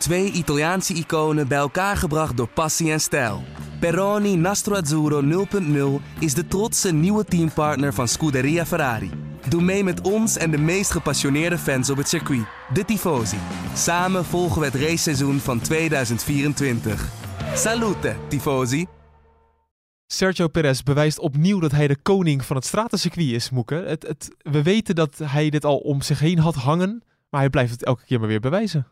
[0.00, 3.42] Twee Italiaanse iconen bij elkaar gebracht door passie en stijl.
[3.80, 5.46] Peroni Nastro Azzurro
[6.00, 9.10] 0.0 is de trotse nieuwe teampartner van Scuderia Ferrari.
[9.48, 13.36] Doe mee met ons en de meest gepassioneerde fans op het circuit, de Tifosi.
[13.74, 17.08] Samen volgen we het raceseizoen van 2024.
[17.54, 18.86] Salute, Tifosi!
[20.06, 23.74] Sergio Perez bewijst opnieuw dat hij de koning van het stratencircuit is, Moeke.
[23.74, 27.50] Het, het, we weten dat hij dit al om zich heen had hangen, maar hij
[27.50, 28.86] blijft het elke keer maar weer bewijzen.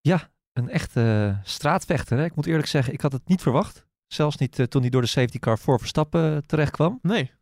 [0.00, 2.18] Ja, een echte straatvechter.
[2.18, 2.24] Hè?
[2.24, 3.86] Ik moet eerlijk zeggen, ik had het niet verwacht.
[4.06, 6.98] Zelfs niet uh, toen hij door de safety car voor Verstappen uh, terecht kwam.
[7.02, 7.32] Nee.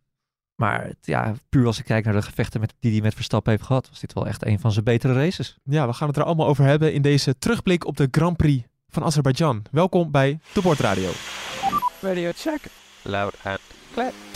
[0.55, 3.53] Maar het, ja, puur als ik kijk naar de gevechten met, die hij met Verstappen
[3.53, 5.59] heeft gehad, was dit wel echt een van zijn betere races.
[5.65, 8.65] Ja, we gaan het er allemaal over hebben in deze terugblik op de Grand Prix
[8.89, 9.62] van Azerbeidzjan.
[9.70, 11.11] Welkom bij de Bordradio.
[12.01, 12.61] Radio check.
[13.03, 13.61] Loud and
[13.92, 14.30] clear.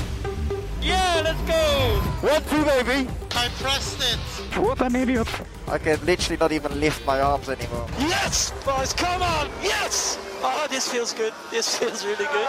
[0.85, 2.01] Yeah, let's go!
[2.21, 3.09] One, two, baby!
[3.31, 4.19] I pressed it!
[4.59, 5.29] What an idiot!
[5.73, 7.87] I can literally not even lift my arms anymore.
[7.99, 8.53] Yes!
[8.65, 9.49] Boys, come on!
[9.63, 10.19] Yes!
[10.43, 11.33] Oh, this feels good.
[11.51, 12.49] This feels really good.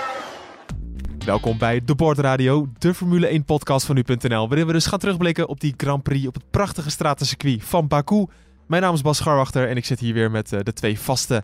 [1.25, 4.47] Welkom bij De Board Radio, de Formule 1 podcast van nu.nl.
[4.47, 8.25] Waarin we dus gaan terugblikken op die Grand Prix op het prachtige stratencircuit van Baku.
[8.67, 11.43] Mijn naam is Bas Scharwachter en ik zit hier weer met uh, de twee vaste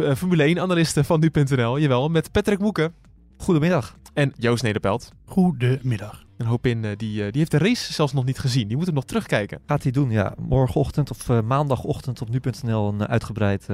[0.00, 1.78] uh, Formule 1 analisten van nu.nl.
[1.78, 2.94] Jawel, met Patrick Moeken.
[3.36, 3.96] Goedemiddag.
[4.14, 5.12] En Joost Nederpelt.
[5.24, 6.24] Goedemiddag.
[6.36, 8.68] Een hoop in, uh, die, die heeft de race zelfs nog niet gezien.
[8.68, 9.60] Die moet hem nog terugkijken.
[9.66, 10.34] Gaat hij doen, ja.
[10.38, 13.68] Morgenochtend of maandagochtend op nu.nl een uitgebreid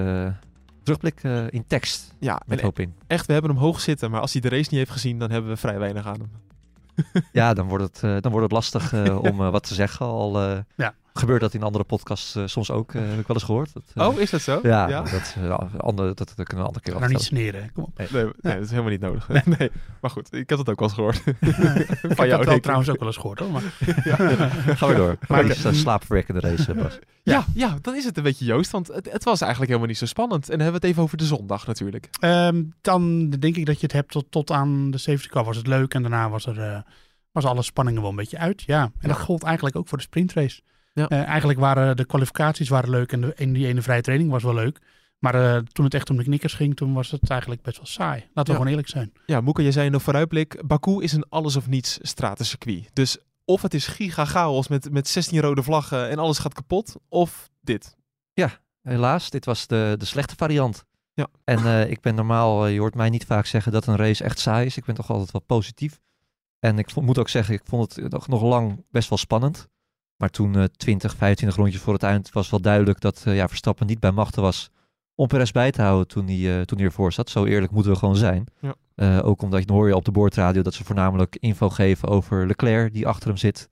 [0.88, 2.14] terugblik uh, in tekst.
[2.18, 2.94] Ja, met hoop in.
[3.06, 5.30] Echt, we hebben hem hoog zitten, maar als hij de race niet heeft gezien, dan
[5.30, 6.30] hebben we vrij weinig aan hem.
[7.32, 10.06] ja, dan wordt het, uh, dan wordt het lastig uh, om wat te zeggen.
[10.06, 10.40] Al
[10.76, 10.94] ja.
[11.18, 13.70] Gebeurt dat in andere podcasts soms ook, heb ik wel eens gehoord.
[13.72, 14.60] Dat, oh, is dat zo?
[14.62, 15.02] Ja, ja?
[15.02, 15.36] Dat,
[15.76, 17.98] andere, dat, dat kunnen we een andere keer Nou niet sneren, kom op.
[17.98, 19.28] Nee, nee, nee, dat is helemaal niet nodig.
[19.28, 19.42] Nee.
[19.58, 19.70] nee.
[20.00, 21.22] Maar goed, ik heb het ook wel eens gehoord.
[21.26, 23.50] ik heb het wel trouwens ook wel eens gehoord hoor.
[23.50, 23.62] Maar...
[24.04, 24.16] ja.
[24.74, 25.18] Gaan we door.
[25.28, 26.98] Maar is een slaapverwekkende race, Bas.
[27.22, 29.98] Ja, ja, dan is het een beetje Joost, want het, het, was eigenlijk helemaal niet
[29.98, 30.42] zo spannend.
[30.44, 32.08] En dan hebben we het even over de zondag natuurlijk.
[32.20, 35.56] Um, dan denk ik dat je het hebt tot, tot aan de safety car was
[35.56, 36.78] het leuk en daarna was er uh,
[37.32, 38.62] was alle spanningen wel een beetje uit.
[38.62, 39.08] Ja, en ja.
[39.08, 40.60] dat gold eigenlijk ook voor de sprintrace.
[40.92, 41.10] Ja.
[41.10, 44.42] Uh, eigenlijk waren de kwalificaties waren leuk en, de, en die ene vrije training was
[44.42, 44.78] wel leuk.
[45.18, 47.86] Maar uh, toen het echt om de knikkers ging, toen was het eigenlijk best wel
[47.86, 48.20] saai.
[48.20, 48.52] Laten we ja.
[48.52, 49.12] gewoon eerlijk zijn.
[49.26, 52.90] Ja, Moeke, jij zei in de vooruitblik, Baku is een alles of niets stratencircuit.
[52.92, 56.94] Dus of het is giga chaos met, met 16 rode vlaggen en alles gaat kapot,
[57.08, 57.96] of dit.
[58.32, 58.50] Ja,
[58.82, 59.30] helaas.
[59.30, 60.84] Dit was de, de slechte variant.
[61.14, 61.26] Ja.
[61.44, 64.38] En uh, ik ben normaal, je hoort mij niet vaak zeggen dat een race echt
[64.38, 64.76] saai is.
[64.76, 66.00] Ik ben toch altijd wel positief.
[66.58, 69.68] En ik moet ook zeggen, ik vond het nog, nog lang best wel spannend.
[70.18, 73.86] Maar toen uh, 20, 25 rondjes voor het eind was wel duidelijk dat ja, Verstappen
[73.86, 74.70] niet bij machten was
[75.14, 77.30] om Perez bij te houden toen hij, toen hij ervoor zat.
[77.30, 78.46] Zo eerlijk moeten we gewoon zijn.
[78.60, 79.20] Ja.
[79.20, 82.92] Ook omdat je hoor je op de boordradio dat ze voornamelijk info geven over Leclerc
[82.92, 83.68] die achter hem zit.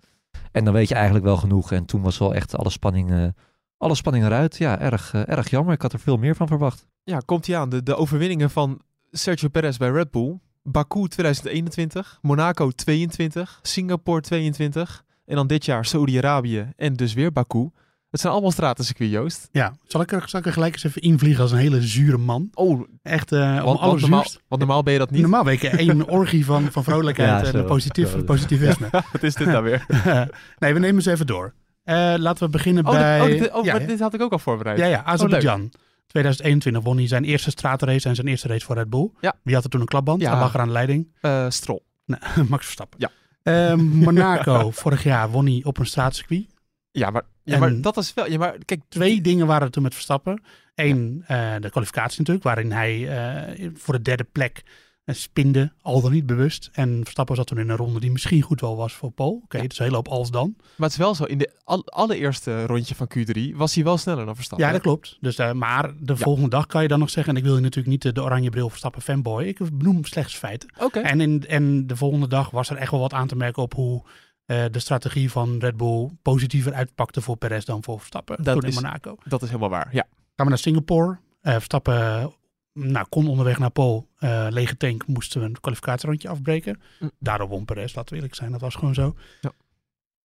[0.53, 1.73] En dan weet je eigenlijk wel genoeg.
[1.73, 3.33] En toen was wel echt alle spanning,
[3.77, 4.57] alle spanning eruit.
[4.57, 5.75] Ja, erg, erg jammer.
[5.75, 6.87] Ik had er veel meer van verwacht.
[7.05, 7.69] Ja, komt hij aan.
[7.69, 8.81] De, de overwinningen van
[9.11, 10.39] Sergio Perez bij Red Bull.
[10.63, 15.05] Baku 2021, Monaco 22, Singapore 22.
[15.27, 17.71] En dan dit jaar Saudi-Arabië en dus weer Baku.
[18.11, 19.49] Het zijn allemaal stratencircuit, Joost.
[19.53, 22.17] Ja, zal ik, er, zal ik er gelijk eens even invliegen als een hele zure
[22.17, 22.51] man?
[22.55, 25.21] Oh, echt uh, want, alles normaal, want normaal ben je dat niet.
[25.21, 28.89] Normaal ben ik één orgie van, van vrolijkheid Ja, en positief, positivisme.
[29.13, 29.87] Wat is dit nou weer?
[30.59, 31.55] nee, we nemen ze even door.
[31.85, 33.19] Uh, laten we beginnen Oh, bij...
[33.19, 34.79] dit, oh, dit, oh ja, dit had ik ook al voorbereid.
[34.79, 35.73] ja, ja, Oh, Azerbeidzjan.
[36.07, 39.11] 2021 won hij zijn eerste straatrace en zijn eerste race voor Red Bull.
[39.21, 39.35] Ja.
[39.43, 40.21] Wie had er toen een klapband?
[40.21, 40.31] Ja.
[40.31, 41.09] Hij lag er aan de leiding.
[41.21, 41.85] Eh, Strol.
[42.05, 42.99] Nee, Max Verstappen.
[43.01, 43.11] Ja.
[43.47, 46.47] Eh, Monaco, vorig jaar won hij op een straatcircuit.
[46.91, 48.31] Ja, maar, ja, maar dat is wel...
[48.31, 50.43] Ja, maar kijk, Twee dingen waren er toen met Verstappen.
[50.75, 54.63] Eén, eh, de kwalificatie natuurlijk, waarin hij eh, voor de derde plek
[55.07, 56.69] eh, spinde, al dan niet bewust.
[56.73, 59.41] En Verstappen zat toen in een ronde die misschien goed wel was voor Paul.
[59.45, 59.67] Oké, Ja.
[59.67, 60.55] dus een hele hoop als dan.
[60.57, 61.25] maar het is wel zo.
[61.25, 64.67] In de al- allereerste rondje van Q3 was hij wel sneller dan Verstappen.
[64.67, 65.17] Ja, dat klopt.
[65.21, 66.17] Dus, eh, maar de Ja.
[66.19, 68.23] volgende dag kan je dan nog zeggen, en ik wil je natuurlijk niet de, de
[68.23, 69.45] oranje bril Verstappen fanboy.
[69.45, 70.73] Ik benoem slechts feiten.
[70.81, 70.99] Oké.
[70.99, 73.75] En, in, en de volgende dag was er echt wel wat aan te merken op
[73.75, 74.03] hoe
[74.47, 78.37] eh, de strategie van Red Bull positiever uitpakte voor Perez dan voor Verstappen.
[78.43, 79.17] Dat toen in is- Monaco.
[79.25, 80.07] Dat is helemaal waar, ja.
[80.37, 81.19] Gaan we naar Singapore.
[81.41, 82.27] Eh, Verstappen eh,
[82.77, 84.09] nou, kon onderweg naar Pol.
[84.19, 86.81] eh, lege tank moesten we een kwalificatierondje afbreken.
[87.01, 87.11] Mm.
[87.19, 88.51] Daardoor won Perez, laten we eerlijk zijn.
[88.51, 89.15] Dat was gewoon zo.
[89.41, 89.53] Ja.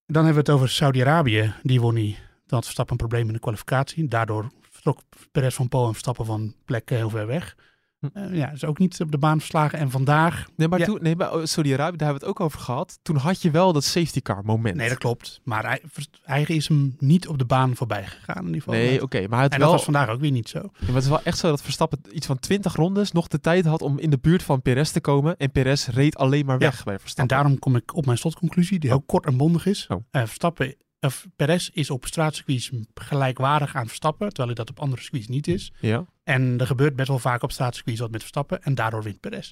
[0.05, 1.53] Dan hebben we het over Saudi-Arabië.
[1.63, 2.15] Die won niet.
[2.15, 2.23] Dan
[2.59, 4.07] had Verstappen een probleem in de kwalificatie.
[4.07, 5.01] Daardoor vertrok
[5.31, 7.55] Perez van Pol en Verstappen van plek heel ver weg.
[8.01, 8.07] Hm.
[8.17, 9.79] Eh, ja, is ook niet op de baan verslagen.
[9.79, 10.85] En vandaag, Nee, maar Ja.
[10.85, 12.99] toen, nee, maar oh, Saudi-Arabië, daar hebben we het ook over gehad.
[13.01, 14.75] Toen had je wel dat safety car moment.
[14.75, 15.41] nee dat klopt.
[15.43, 15.81] Maar hij,
[16.23, 18.73] hij is hem niet op de baan voorbij gegaan in ieder geval.
[18.79, 19.27] Nee, oké.
[19.27, 20.59] maar het en wel, dat was vandaag ook weer niet zo.
[20.59, 23.39] ja, maar het is wel echt zo dat Verstappen iets van 20 rondes nog de
[23.39, 25.37] tijd had om in de buurt van Perez te komen.
[25.37, 26.71] En Perez reed alleen maar Ja.
[26.85, 29.85] weg En daarom kom ik op mijn slotconclusie, die heel kort en bondig is.
[29.89, 30.03] Oh.
[30.11, 35.01] Eh, Verstappen, of Perez is op straatcircuits gelijkwaardig aan Verstappen, terwijl hij dat op andere
[35.01, 35.71] circuits niet is.
[35.79, 36.05] Ja.
[36.23, 38.61] En er gebeurt best wel vaak op straatcircuits wat met Verstappen.
[38.63, 39.51] En daardoor wint Perez.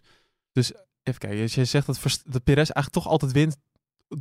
[0.54, 3.58] Even kijken, dus je zegt dat, Verst- dat Perez eigenlijk toch altijd wint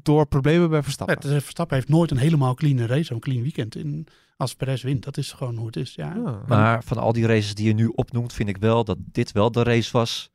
[0.02, 1.16] door problemen bij Verstappen.
[1.16, 3.74] Het, is- Verstappen heeft nooit een helemaal clean race, een clean weekend.
[3.76, 5.94] In, als Perez wint, dat is gewoon hoe het is.
[5.94, 6.12] Ja.
[6.12, 6.46] Ah.
[6.48, 9.52] Maar van al die races die je nu opnoemt, vind ik wel dat dit wel
[9.52, 10.30] de race was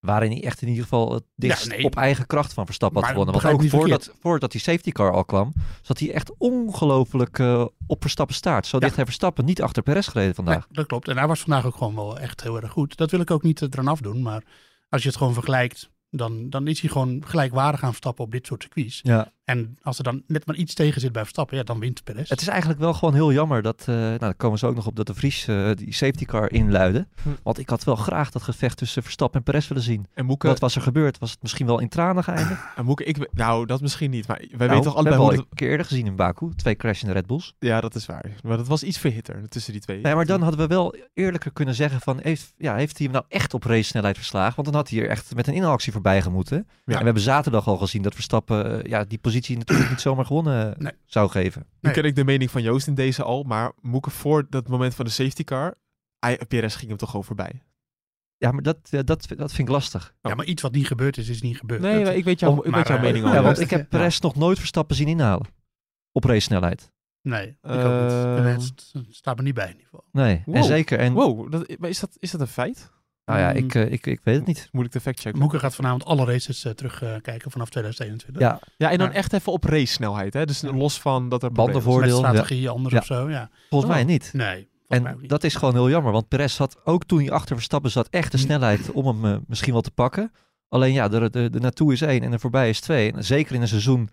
[0.00, 1.84] waarin hij echt in ieder geval het dichtst nee.
[1.84, 3.40] op eigen kracht van Verstappen had gewonnen.
[3.40, 5.52] Want ook voordat, voordat die safety car al kwam,
[5.82, 8.66] zat hij echt ongelooflijk eh, op Verstappen staart.
[8.66, 8.82] Zo Ja.
[8.82, 10.54] dicht heeft Verstappen niet achter Perez gereden vandaag.
[10.54, 11.08] Nee, dat klopt.
[11.08, 12.96] En hij was vandaag ook gewoon wel echt heel erg goed.
[12.96, 14.22] Dat wil ik ook niet eh, eraan afdoen.
[14.22, 14.42] Maar
[14.88, 18.46] als je het gewoon vergelijkt, dan, dan is hij gewoon gelijkwaardig aan Verstappen op dit
[18.46, 19.00] soort circuits.
[19.02, 19.32] Ja.
[19.48, 22.28] En als er dan net maar iets tegen zit bij Verstappen, ja, dan wint Perez.
[22.28, 24.86] Het is eigenlijk wel gewoon heel jammer dat, eh nou daar komen ze ook nog
[24.86, 27.06] op, dat de Vries eh, die safety car inluidde.
[27.22, 27.28] Hm.
[27.42, 30.06] Want ik had wel graag dat gevecht tussen Verstappen en Perez willen zien.
[30.14, 31.18] En Moeke, Wat was er gebeurd?
[31.18, 32.60] Was het misschien wel in tranen geëindigd?
[32.76, 35.30] en Moeke ik, nou dat misschien niet, maar wij Nou, weten toch allebei we hoe
[35.30, 36.50] hebben al het- een keer eerder gezien in Baku.
[36.56, 37.54] Twee crashende Red Bulls.
[37.58, 38.30] Ja, dat is waar.
[38.42, 40.00] Maar dat was iets verhitter tussen die twee.
[40.00, 42.18] Nee, maar dan hadden we wel eerlijker kunnen zeggen van...
[42.22, 44.54] Heeft, ja, heeft hij hem nou echt op race snelheid verslagen?
[44.54, 46.56] Want dan had hij er echt met een inhaalactie voorbij gemoeten.
[46.58, 50.24] En we hebben zaterdag al gezien dat Verstappen eh, ja, die positie natuurlijk niet zomaar
[50.26, 50.92] gewonnen Nee.
[51.04, 51.66] zou geven.
[51.80, 54.94] Nu ken ik de mening van Joost in deze al, maar Moeke voor dat moment
[54.94, 55.74] van de safety car,
[56.18, 57.62] hij, Perez ging hem toch gewoon voorbij.
[58.36, 60.14] Ja, maar dat, eh, dat, dat vind ik lastig.
[60.22, 61.80] Ja, maar iets wat niet gebeurd is, is niet gebeurd.
[61.80, 63.32] Nee, Dat- maar ik weet, jou, ik weet maar, jouw mening al.
[63.32, 63.86] Ja, want ik heb Ja.
[63.98, 65.46] Perez nog nooit Verstappen zien inhalen.
[66.12, 66.92] Op race snelheid.
[67.22, 68.44] nee, ik ook niet.
[68.46, 70.04] Het st- staat me niet bij in ieder geval.
[70.12, 70.98] Nee, en zeker.
[70.98, 72.90] En, Wow, dat, maar is, dat, is dat een feit?
[73.28, 73.56] Nou ja, Mm.
[73.56, 74.68] ik, eh, ik, ik weet het niet.
[74.72, 75.40] Moeilijk te factchecken.
[75.40, 78.42] Moeke gaat vanavond alle races eh, terugkijken vanaf 2021.
[78.42, 79.12] Ja, Ja, en dan Ja.
[79.14, 80.44] echt even op race snelheid, hè?
[80.46, 82.16] Dus los van dat er problemen Bandenvoor- Met ja.
[82.16, 83.00] strategie anders Ja.
[83.00, 83.50] of zo, ja.
[83.68, 83.96] volgens Oh.
[83.96, 84.30] mij niet.
[84.32, 85.28] Nee, volgens mij En niet.
[85.30, 88.32] dat is gewoon heel jammer, want Perez had ook toen hij achter Verstappen zat echt
[88.32, 88.44] de Hm.
[88.44, 90.32] snelheid om hem eh, misschien wel te pakken.
[90.68, 93.12] Alleen ja, de, de, de naartoe is één en er voorbij is twee.
[93.12, 94.08] En zeker in een seizoen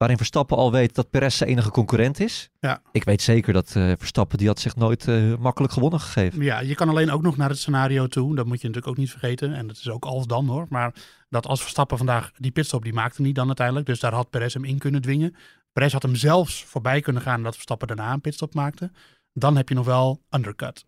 [0.00, 2.50] waarin Verstappen al weet dat Perez zijn enige concurrent is.
[2.60, 2.82] Ja.
[2.92, 6.42] Ik weet zeker dat eh, Verstappen, die had zich nooit eh, makkelijk gewonnen gegeven.
[6.42, 8.34] Ja, je kan alleen ook nog naar het scenario toe.
[8.34, 9.54] Dat moet je natuurlijk ook niet vergeten.
[9.54, 10.66] En dat is ook als dan hoor.
[10.68, 10.94] Maar
[11.28, 13.86] dat als Verstappen vandaag die pitstop, die maakte niet dan uiteindelijk.
[13.86, 15.36] Dus daar had Perez hem in kunnen dwingen.
[15.72, 18.90] Perez had hem zelfs voorbij kunnen gaan dat Verstappen daarna een pitstop maakte.
[19.32, 20.84] Dan heb je nog wel undercut.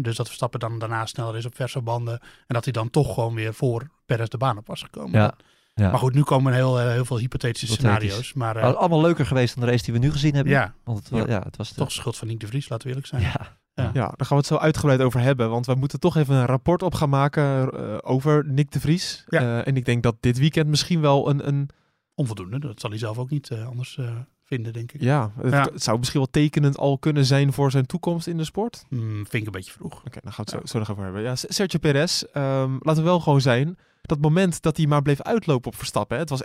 [0.00, 2.20] Dus dat Verstappen dan daarna sneller is op verse banden.
[2.20, 5.20] En dat hij dan toch gewoon weer voor Perez de baan op was gekomen.
[5.20, 5.34] Ja,
[5.74, 5.90] ja.
[5.90, 8.08] Maar goed, nu komen heel, eh, heel veel hypothetische Hypothetisch.
[8.10, 8.32] scenario's.
[8.32, 10.52] Maar eh, allemaal leuker geweest dan de race die we nu gezien hebben.
[10.52, 11.24] ja, Want het, Ja.
[11.34, 13.22] ja, het was de- toch de schuld van Nick de Vries, laten we eerlijk zijn.
[13.22, 15.50] Ja, Ja, daar gaan we het zo uitgebreid over hebben.
[15.50, 19.24] Want we moeten toch even een rapport op gaan maken eh, over Nick de Vries.
[19.28, 19.40] Ja.
[19.40, 21.48] Eh, en ik denk dat dit weekend misschien wel een...
[21.48, 21.68] een
[22.14, 24.10] Onvoldoende, dat zal hij zelf ook niet anders eh,
[24.44, 25.00] vinden, denk ik.
[25.00, 25.62] ja, het, Ja.
[25.72, 28.84] het zou misschien wel tekenend al kunnen zijn voor zijn toekomst in de sport.
[28.88, 29.98] Hmm, vind ik een beetje vroeg.
[30.06, 30.66] Oké, dan gaan we het Ja.
[30.66, 31.22] zo, zo nog over hebben.
[31.22, 33.78] Ja, Sergio Perez, ehm, laten we wel gewoon zijn.
[34.10, 36.16] Dat moment dat hij maar bleef uitlopen op Verstappen.
[36.16, 36.42] Hè, het was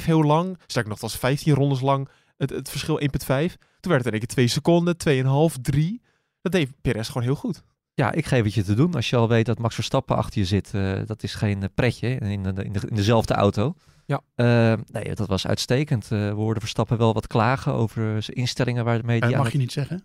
[0.00, 0.58] 1,5 heel lang.
[0.66, 2.08] Sterker nog, het was 15 rondes lang.
[2.36, 3.06] Het, het verschil 1,5.
[3.26, 4.96] Toen werd het in één keer 2 seconden,
[5.54, 6.02] 2,5, 3.
[6.40, 7.62] Dat deed Perez gewoon heel goed.
[7.94, 8.94] Ja, ik geef het je te doen.
[8.94, 11.68] Als je al weet dat Max Verstappen achter je zit, eh, dat is geen eh,
[11.74, 13.74] pretje in, de, in, de, in dezelfde auto.
[14.06, 14.20] Ja.
[14.34, 16.02] Eh, nee, dat was uitstekend.
[16.04, 19.52] Eh, we hoorden Verstappen wel wat klagen over zijn instellingen waarmee Dat die aan mag
[19.52, 20.04] het- je niet zeggen.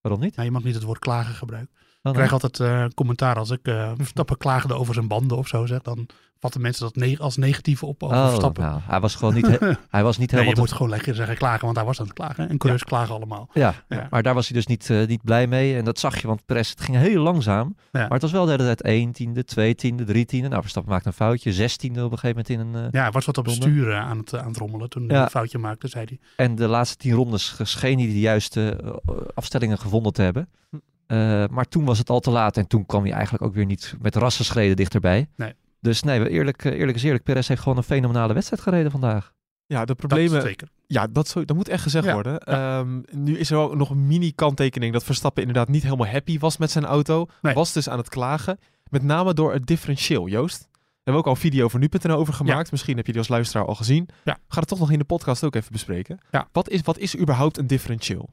[0.00, 0.34] Waarom niet?
[0.36, 1.74] Nou, je mag niet het woord klagen gebruiken.
[2.02, 5.48] Oh, Ik krijg altijd eh, commentaar als ik eh Verstappen klaagde over zijn banden of
[5.48, 5.82] zo zeg.
[5.82, 6.06] Dan
[6.46, 8.62] vatten mensen dat ne- als negatief op Oh, Verstappen.
[8.62, 9.58] nou, hij was gewoon niet, he-
[9.96, 10.44] hij was niet Nee, helemaal...
[10.48, 12.48] je te- moet gewoon lekker zeggen klagen, want hij was aan het klagen.
[12.48, 13.48] En coureurs klagen allemaal.
[13.52, 14.06] Ja, Ja.
[14.10, 15.76] maar daar was hij dus niet, eh, niet blij mee.
[15.76, 17.76] En dat zag je, want Perez, het ging heel langzaam.
[17.92, 20.48] Maar het was wel de hele tijd 1 tiende, 2 tiende, 3 tiende.
[20.48, 21.52] Nou, Verstappen maakte een foutje.
[21.52, 22.84] 16 op een gegeven moment in een...
[22.86, 23.60] eh, Ja, hij was wat op Ronde.
[23.60, 25.22] stuur eh, aan het, aan het rommelen toen hij Ja.
[25.22, 26.18] een foutje maakte, zei hij.
[26.46, 30.48] En de laatste tien rondes scheen hij de juiste eh, afstellingen gevonden te hebben.
[30.70, 30.76] Hm.
[31.06, 32.56] Eh, maar toen was het al te laat.
[32.56, 35.28] En toen kwam hij eigenlijk ook weer niet met rassenschreden dichterbij.
[35.36, 35.52] Nee.
[35.86, 37.24] Dus nee, eerlijk, eh, eerlijk is eerlijk.
[37.24, 39.32] Perez heeft gewoon een fenomenale wedstrijd gereden vandaag.
[39.66, 40.42] Ja, de Dat problemen...
[40.42, 40.68] zeker.
[40.86, 42.40] Ja, dat, zo, dat moet echt gezegd Ja, worden.
[42.40, 46.56] Ehm, nu is er ook nog een mini-kanttekening dat Verstappen inderdaad niet helemaal happy was
[46.56, 47.26] met zijn auto.
[47.42, 47.54] Nee.
[47.54, 48.58] Was dus aan het klagen.
[48.90, 50.58] Met name door het differentieel, Joost.
[50.60, 52.70] Daar hebben we ook al een video voor nu.nl over gemaakt.
[52.70, 54.08] Misschien heb je die als luisteraar al gezien.
[54.24, 54.32] Ja.
[54.32, 56.18] We gaan het toch nog in de podcast ook even bespreken.
[56.30, 56.48] Ja.
[56.52, 58.28] Wat, is, wat is überhaupt een differentieel?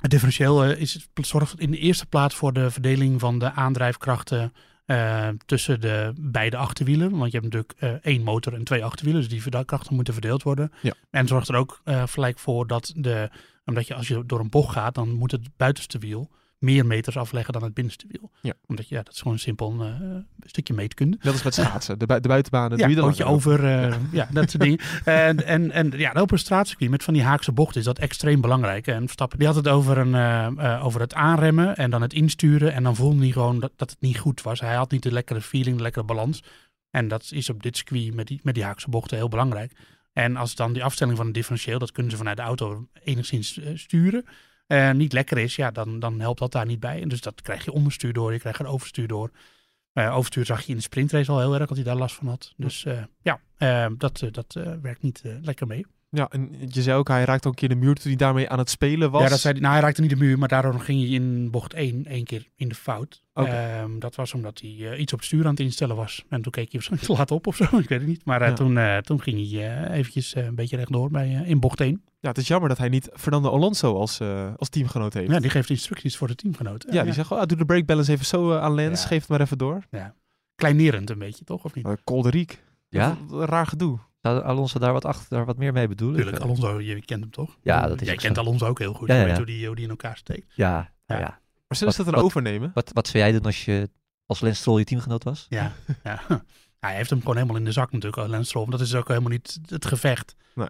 [0.00, 4.52] Het differentieel eh, is, zorgt in de eerste plaats voor de verdeling van de aandrijfkrachten
[4.84, 7.10] eh, tussen de beide achterwielen.
[7.10, 10.42] Want je hebt natuurlijk eh, één motor en twee achterwielen, dus die krachten moeten verdeeld
[10.42, 10.72] worden.
[10.82, 10.94] Ja.
[11.10, 13.30] En zorgt er ook eh gelijk voor dat de,
[13.64, 17.16] omdat je als je door een bocht gaat, dan moet het buitenste wiel meer meters
[17.16, 18.30] afleggen dan het binnenste wiel.
[18.40, 18.52] Ja.
[18.66, 21.16] Omdat ja, dat is gewoon een simpel eh, een stukje meetkunde.
[21.20, 21.98] Dat is met schaatsen.
[21.98, 22.78] De, bui- de buitenbanen.
[22.78, 24.78] Ja, doe je er pootje over, eh, ja, dat soort dingen.
[25.04, 28.40] En, en, en ja, op een straatcircuit met van die haakse bochten is dat extreem
[28.40, 28.86] belangrijk.
[28.86, 32.72] En Verstappen die had het over, een, eh, over het aanremmen en dan het insturen.
[32.72, 34.60] En dan voelde hij gewoon dat, dat het niet goed was.
[34.60, 36.42] Hij had niet de lekkere feeling, de lekkere balans.
[36.90, 39.72] En dat is op dit circuit met die, met die haakse bochten heel belangrijk.
[40.12, 43.60] En als dan die afstelling van het differentieel, dat kunnen ze vanuit de auto enigszins
[43.74, 44.24] sturen.
[44.66, 47.02] Eh, niet lekker is, ja, dan, dan helpt dat daar niet bij.
[47.02, 49.30] En dus dat krijg je onderstuur door, je krijgt er overstuur door.
[49.92, 52.26] Eh, overstuur zag je in de sprintrace al heel erg dat hij daar last van
[52.26, 52.52] had.
[52.56, 53.40] Dus eh, ja,
[53.96, 54.52] dat, dat
[54.82, 55.86] werkt niet lekker mee.
[56.14, 58.48] Ja, en je zei ook, hij raakte ook een keer de muur toen hij daarmee
[58.48, 59.22] aan het spelen was.
[59.22, 61.50] Ja, dat zei, hij- nou, hij raakte niet de muur, maar daardoor ging hij in
[61.50, 63.22] bocht 1 één keer in de fout.
[63.32, 66.24] Ehm, dat was omdat hij eh, iets op het stuur aan het instellen was.
[66.28, 68.24] En toen keek hij waarschijnlijk te laat op of zo, ik weet het niet.
[68.24, 68.54] Maar eh, Ja.
[68.54, 72.02] toen, eh, toen ging hij eventjes een beetje rechtdoor bij, in bocht 1.
[72.20, 75.30] Ja, het is jammer dat hij niet Fernando Alonso als, eh, als teamgenoot heeft.
[75.30, 76.92] Ja, die geeft instructies voor de teamgenoten.
[76.92, 79.08] Ja, die zegt, oh, doe de brake balance even zo aan Lens, Ja.
[79.08, 79.82] geef het maar even door.
[80.54, 81.64] Kleinerend een beetje, toch?
[81.64, 81.86] Of niet?
[81.86, 82.62] Uh, Kolderiek.
[82.88, 83.16] Ja?
[83.30, 83.98] Raar gedoe.
[84.24, 86.20] Zou Alonso daar wat achter, daar wat meer mee bedoelen?
[86.20, 87.56] Tuurlijk, Alonso, je kent hem toch?
[87.62, 88.40] Ja, dat is Jij kent zo.
[88.42, 89.08] Alonso ook heel goed.
[89.08, 89.42] Ja, Je ja, weet ja.
[89.44, 90.52] hoe die, hoe die in elkaar steekt.
[90.54, 91.18] Ja, ja.
[91.68, 92.70] Maar zullen ze dat dan wat- overnemen?
[92.74, 93.90] Wat, wat zou jij doen als je
[94.26, 95.46] als Lance Stroll je teamgenoot was?
[95.48, 95.72] Ja,
[96.04, 96.20] ja.
[96.80, 98.70] hij heeft hem gewoon helemaal in de zak natuurlijk, Lance Stroll.
[98.70, 100.36] Dat is ook helemaal niet het gevecht.
[100.54, 100.68] Nee.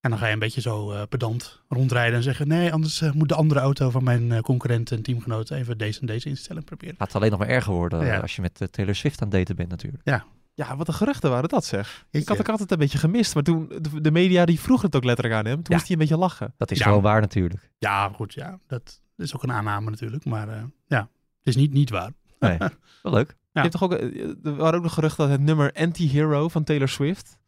[0.00, 2.48] En dan ga je een beetje zo eh, pedant rondrijden en zeggen...
[2.48, 5.50] nee, anders eh, moet de andere auto van mijn eh, concurrent en teamgenoot...
[5.50, 6.94] even deze en deze instelling proberen.
[6.98, 8.14] Gaat het alleen nog maar erger worden Ja.
[8.14, 10.02] eh, als je met eh, Taylor Swift aan het daten bent natuurlijk.
[10.04, 12.06] Ja, wat een geruchten waren dat zeg.
[12.10, 14.96] Ik had het altijd een beetje gemist, maar toen de, de media die vroegen het
[14.96, 15.54] ook letterlijk aan hem.
[15.54, 15.74] Toen Ja.
[15.74, 16.54] moest hij een beetje lachen.
[16.56, 16.84] Dat is Ja.
[16.84, 17.70] gewoon waar natuurlijk.
[17.78, 18.58] Ja, goed, ja.
[18.66, 20.24] Dat is ook een aanname natuurlijk.
[20.24, 20.98] Maar eh, ja,
[21.38, 22.10] het is niet niet waar.
[22.38, 22.58] Nee.
[23.02, 23.36] Wel leuk.
[23.52, 26.64] Je hebt toch ook, eh, er waren ook nog geruchten dat het nummer Anti-Hero van
[26.64, 27.38] Taylor Swift.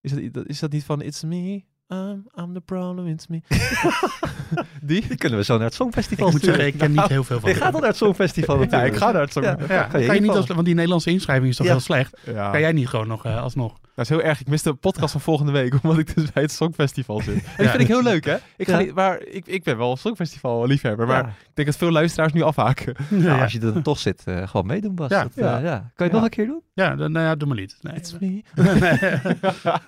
[0.00, 3.40] Is dat, is dat niet van It's me, I'm, I'm the problem, it's me.
[4.82, 5.06] die?
[5.08, 7.40] Die kunnen we zo naar het Songfestival Ik moet zeggen, ik ken niet heel veel
[7.40, 8.92] van Je gaat al naar het Songfestival Ja, natuurlijk.
[8.92, 9.40] ik ga naar het zo.
[9.40, 9.48] Ja.
[9.48, 9.56] Ja.
[9.56, 11.72] kan Ja, je kan je niet als, want die Nederlandse inschrijving is toch Ja.
[11.72, 12.16] heel slecht.
[12.24, 12.50] Ja.
[12.50, 13.78] Kan jij niet gewoon nog eh, alsnog?
[13.94, 14.40] Dat is heel erg.
[14.40, 17.44] Ik mis de podcast van volgende week, omdat ik dus bij het Songfestival zit.
[17.56, 17.70] En Ja.
[17.70, 18.36] vind ik heel leuk, hè?
[18.56, 18.84] Ik, ga Ja.
[18.84, 21.28] niet, maar ik, ik ben wel Songfestival liefhebber, maar Ja.
[21.28, 22.94] ik denk dat veel luisteraars nu afhaken.
[23.08, 25.10] Nou, als je er dan toch zit, eh, gewoon meedoen Bas.
[25.10, 25.22] Ja.
[25.22, 25.58] Dat, eh, Ja.
[25.58, 25.76] ja.
[25.78, 26.12] Kan je het Ja.
[26.14, 26.62] nog een keer doen?
[26.74, 27.76] Ja, dan, nou ja, doe maar niet.
[27.80, 27.94] Nee.
[27.94, 28.42] It's me.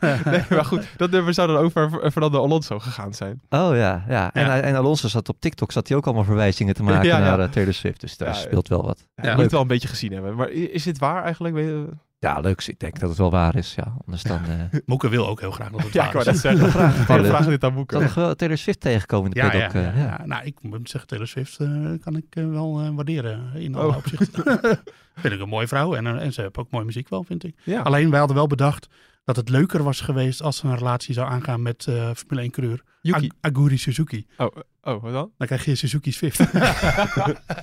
[0.01, 0.21] Nee.
[0.25, 3.41] nee, maar goed, dat nummer zou dan over Fernando Alonso gegaan zijn.
[3.51, 4.33] Oh ja, ja.
[4.33, 4.49] En, Ja.
[4.49, 7.25] hij- en Alonso zat op TikTok, zat hij ook allemaal verwijzingen te maken Ja, ja.
[7.25, 8.01] naar eh, Taylor Swift.
[8.01, 9.07] Dus daar Ja, speelt wel wat.
[9.15, 10.35] Ja, moet het wel een beetje gezien hebben.
[10.37, 11.55] Maar is dit waar eigenlijk?
[11.55, 12.63] Weet je- Ja, leuk.
[12.67, 13.75] Ik denk dat het wel waar is.
[13.75, 13.97] Ja.
[14.05, 14.41] Anders dan...
[14.73, 16.33] eh Moeke wil ook heel graag dat het Ja, waar ik wou is.
[16.33, 16.71] net zeggen.
[16.81, 16.93] Graag.
[16.93, 19.73] Dit aan zal wel Taylor Swift tegenkomen in de Ja, paddock.
[19.73, 20.05] ja, ja, eh, ja.
[20.19, 20.27] ja.
[20.27, 23.97] Nou, ik moet zeggen, Taylor Swift eh, kan ik wel eh, waarderen in alle Oh.
[23.97, 24.61] opzichten.
[25.17, 27.55] vind ik een mooie vrouw en, en ze heeft ook mooie muziek wel, vind ik.
[27.63, 27.81] Ja.
[27.81, 28.87] Alleen, wij hadden wel bedacht
[29.25, 32.51] dat het leuker was geweest als ze een relatie zou aangaan met eh Formule 1
[32.51, 32.83] coureur.
[33.11, 34.27] Ag- Aguri Suzuki.
[34.37, 34.57] Oh,
[34.95, 35.31] oh, wat dan?
[35.39, 36.39] Dan krijg je Suzuki Swift.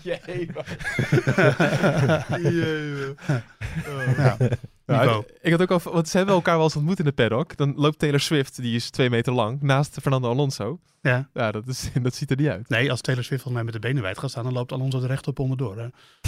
[0.03, 0.49] Jee,
[4.17, 4.37] ja.
[4.85, 5.23] Ja, Niveau.
[5.41, 7.57] ik, had ook al, want ze hebben elkaar wel eens ontmoet in de paddock.
[7.57, 10.79] Dan loopt Taylor Swift, die is twee meter lang, naast Fernando Alonso.
[11.01, 11.29] ja.
[11.33, 12.69] Ja, dat, is, dat ziet er niet uit.
[12.69, 15.01] Nee, als Taylor Swift volgens mij met de benen wijd gaat staan, dan loopt Alonso
[15.01, 15.77] er rechtop onderdoor.
[15.77, 15.87] Hè.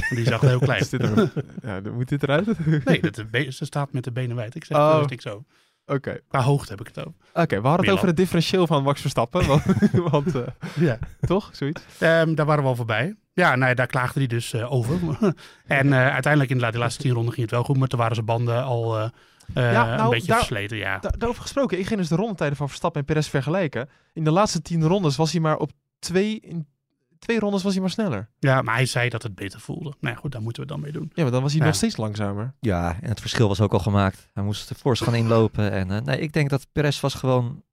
[0.09, 0.81] Die is echt heel klein.
[0.81, 2.65] Is dit er, ja, dan moet dit eruit?
[2.85, 4.55] Nee, dat de ze staat met de benen wijd.
[4.55, 4.99] Ik zeg Oh.
[5.03, 5.11] oh.
[5.11, 5.43] ik zo.
[5.87, 7.13] Oké, Qua hoogte heb ik het over.
[7.33, 9.47] Oké, we hadden het over het differentieel van Max Verstappen.
[9.47, 9.63] Want,
[10.11, 10.41] want, eh,
[10.75, 10.99] Ja.
[11.21, 11.49] toch?
[11.53, 11.81] Zoiets?
[11.99, 13.15] Ehm, daar waren we al voorbij.
[13.33, 14.97] Ja, nou, ja, daar klaagde hij dus eh, over.
[15.67, 17.77] en eh, uiteindelijk inderdaad, de laatste tien ronden ging het wel goed.
[17.77, 19.03] Maar toen waren zijn banden al eh,
[19.53, 20.77] eh, Ja, nou, een beetje daar- versleten.
[20.77, 20.99] Ja.
[20.99, 23.89] Da- daarover gesproken, ik ging dus de rondetijden van Verstappen en Perez vergelijken.
[24.13, 26.39] In de laatste tien rondes was hij maar op twee...
[26.39, 26.67] In
[27.25, 28.29] twee rondes was hij maar sneller.
[28.39, 29.93] ja, maar hij zei dat het beter voelde.
[29.99, 31.11] Nou ja, goed, daar moeten we dan mee doen.
[31.13, 31.65] Ja, maar dan was hij Ja.
[31.67, 32.53] nog steeds langzamer.
[32.59, 34.29] Ja, en het verschil was ook al gemaakt.
[34.33, 35.71] Hij moest de Force gaan inlopen.
[35.71, 37.63] En eh, nee, ik denk dat Perez was gewoon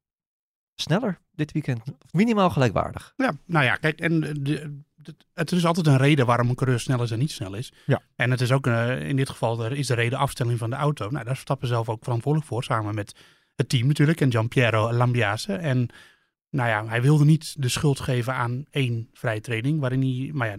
[0.75, 1.81] sneller dit weekend.
[2.11, 3.13] Minimaal gelijkwaardig.
[3.17, 6.81] Ja, nou ja, kijk, en de, de- het is altijd een reden waarom een coureur
[6.81, 7.73] snel is en niet snel is.
[7.87, 8.01] Ja.
[8.17, 10.77] En het is ook eh, in dit geval er is de reden afstelling van de
[10.77, 11.03] auto.
[11.05, 13.15] Nou, daar is Verstappen zelf ook verantwoordelijk voor, samen met
[13.57, 15.53] het team natuurlijk en Giampiero Lambiase.
[15.55, 15.89] En
[16.53, 20.49] nou ja, hij wilde niet de schuld geven aan één vrije training, waarin hij, maar
[20.49, 20.57] ja,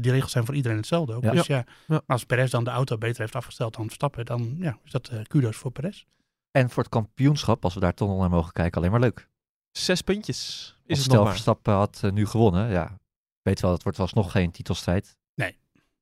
[0.00, 1.22] die regels zijn voor iedereen hetzelfde ook.
[1.22, 1.30] Ja.
[1.30, 2.02] Dus ja, Ja.
[2.06, 5.20] als Perez dan de auto beter heeft afgesteld dan Verstappen, dan ja, is dat eh,
[5.26, 6.04] kudos voor Perez.
[6.50, 9.28] En voor het kampioenschap, als we daar toch nog naar mogen kijken, alleen maar leuk.
[9.70, 11.32] Zes puntjes is het stel nog maar.
[11.32, 12.98] Verstappen had eh, nu gewonnen, ja.
[13.42, 15.16] Weet wel, het wordt alsnog geen titelstrijd.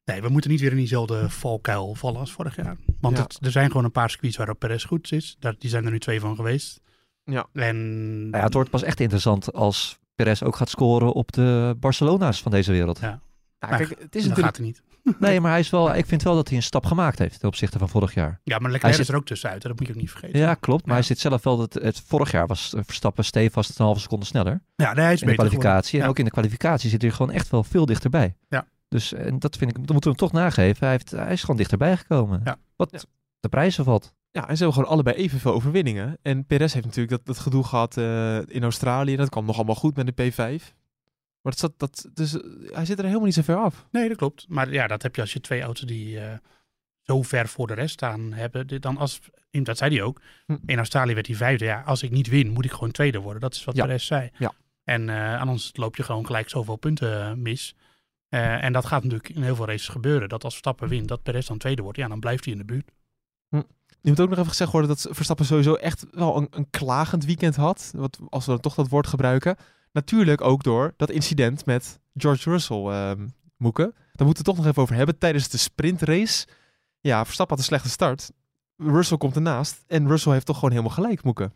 [0.05, 2.77] Nee, we moeten niet weer in diezelfde valkuil vallen als vorig jaar.
[3.01, 3.23] Want Ja.
[3.23, 5.37] het, er zijn gewoon een paar circuits waarop Perez goed is.
[5.39, 6.81] Daar, die zijn er nu twee van geweest.
[7.27, 7.47] Ja.
[7.53, 11.77] En Nou ja, het wordt pas echt interessant als Perez ook gaat scoren op de
[11.81, 12.99] Barcelona's van deze wereld.
[13.01, 13.21] Ja.
[13.59, 14.39] Maar kijk, het is dat natuurlijk...
[14.47, 14.83] gaat er niet.
[15.19, 17.49] Nee, maar hij is wel, ik vind wel dat hij een stap gemaakt heeft ten
[17.49, 18.41] opzichte van vorig jaar.
[18.45, 19.63] Ja, maar Hij Leclerc zit- is er ook tussenuit.
[19.63, 19.69] hè.
[19.69, 20.39] Dat moet je ook niet vergeten.
[20.41, 20.81] Ja, klopt.
[20.87, 21.01] Maar Ja.
[21.01, 24.27] hij zit zelf wel, dat het, vorig jaar was eh, Verstappen stevast een halve seconde
[24.27, 24.63] sneller.
[24.77, 25.99] Ja, nee, hij is in de kwalificatie.
[25.99, 26.11] En Ja.
[26.11, 28.37] ook in de kwalificatie zit hij gewoon echt wel veel dichterbij.
[28.49, 28.67] Ja.
[28.89, 30.79] Dus en dat vind ik, dat moeten we hem toch nageven.
[30.81, 32.41] Hij, heeft, hij is gewoon dichterbij gekomen.
[32.45, 32.57] Ja.
[32.77, 32.99] Wat Ja.
[33.41, 34.15] de prijzen valt.
[34.37, 36.19] Ja, en ze hebben gewoon allebei evenveel overwinningen.
[36.23, 39.17] En Perez heeft natuurlijk dat, dat gedoe gehad eh, in Australië.
[39.17, 40.37] Dat kwam nog allemaal goed met de P5.
[41.41, 43.87] Maar dat zat, dat, dus, eh, hij zit er helemaal niet zo ver af.
[43.91, 44.47] Nee, dat klopt.
[44.49, 46.39] Maar ja, dat heb je als je twee auto's die eh,
[47.03, 48.81] zo ver voor de rest staan hebben.
[48.81, 50.21] Dan als, dat zei hij ook.
[50.47, 50.57] Hm.
[50.67, 51.65] In Australië werd hij vijfde.
[51.65, 53.41] Ja, als ik niet win, moet ik gewoon tweede worden.
[53.41, 53.85] Dat is wat Ja.
[53.85, 54.31] Perez zei.
[54.39, 54.53] Ja.
[54.85, 57.75] En uh, anders loop je gewoon gelijk zoveel punten mis.
[58.31, 60.29] Uh, en dat gaat natuurlijk in heel veel races gebeuren.
[60.29, 61.99] Dat als Verstappen wint, dat Perez dan tweede wordt.
[61.99, 62.91] Ja, dan blijft hij in de buurt.
[64.07, 67.25] Je moet ook nog even gezegd worden dat Verstappen sowieso echt wel een, een klagend
[67.25, 67.93] weekend had.
[67.97, 69.57] Wat, als we dan toch dat woord gebruiken.
[69.93, 73.11] Natuurlijk ook door dat incident met George Russell, uh,
[73.57, 73.85] Moeken.
[73.93, 75.19] Daar moeten we het toch nog even over hebben.
[75.19, 76.47] Tijdens de sprintrace.
[77.01, 78.31] Ja, Verstappen had een slechte start.
[78.77, 79.85] Russell komt ernaast.
[79.87, 81.53] En Russell heeft toch gewoon helemaal gelijk, Moeken.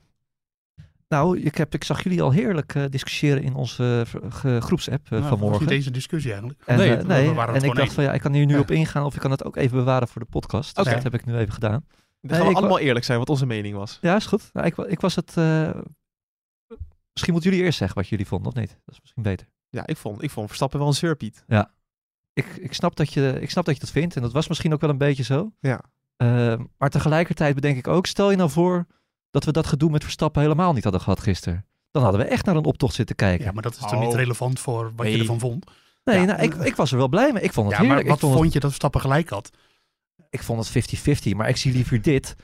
[1.08, 4.06] Nou, ik, heb, ik zag jullie al heerlijk uh, discussiëren in onze
[4.44, 5.66] uh, groepsapp uh, nou, vanmorgen.
[5.66, 6.62] deze discussie eigenlijk.
[6.66, 7.90] En, nee, nee, we waren en ik dacht één.
[7.90, 8.60] van ja, ik kan hier nu ja.
[8.60, 10.76] op ingaan of ik kan het ook even bewaren voor de podcast.
[10.76, 10.94] Dus Oké.
[10.94, 11.84] dat heb ik nu even gedaan.
[12.20, 13.98] Dan gaan we allemaal eerlijk zijn wat onze mening was.
[14.00, 14.50] Ja, is goed.
[14.52, 15.34] Nou, ik, ik was het...
[17.12, 18.68] misschien moeten jullie eerst zeggen wat jullie vonden, of niet?
[18.84, 19.46] Dat is misschien beter.
[19.68, 21.44] Ja, ik vond, ik vond Verstappen wel een surpiet.
[21.46, 21.70] Ja.
[22.32, 24.72] Ik, ik, snap dat je, ik snap dat je dat vindt en dat was misschien
[24.72, 25.52] ook wel een beetje zo.
[25.60, 25.80] Ja.
[26.78, 28.86] maar tegelijkertijd bedenk ik ook, stel je nou voor
[29.30, 31.66] dat we dat gedoe met Verstappen helemaal niet hadden gehad gisteren.
[31.90, 33.44] Dan hadden we echt naar een optocht zitten kijken.
[33.46, 34.14] Ja, maar dat is toch niet Oh.
[34.14, 35.14] relevant voor wat Nee.
[35.14, 35.66] je ervan vond?
[36.04, 36.24] nee, ja.
[36.24, 37.42] nou, ik, ik was er wel blij mee.
[37.42, 38.08] Ik vond het Ja, maar heerlijk.
[38.08, 39.50] wat ik vond het- vond je dat Verstappen gelijk had?
[40.30, 40.94] Ik vond het
[41.32, 42.36] 50-50, maar ik zie liever dit.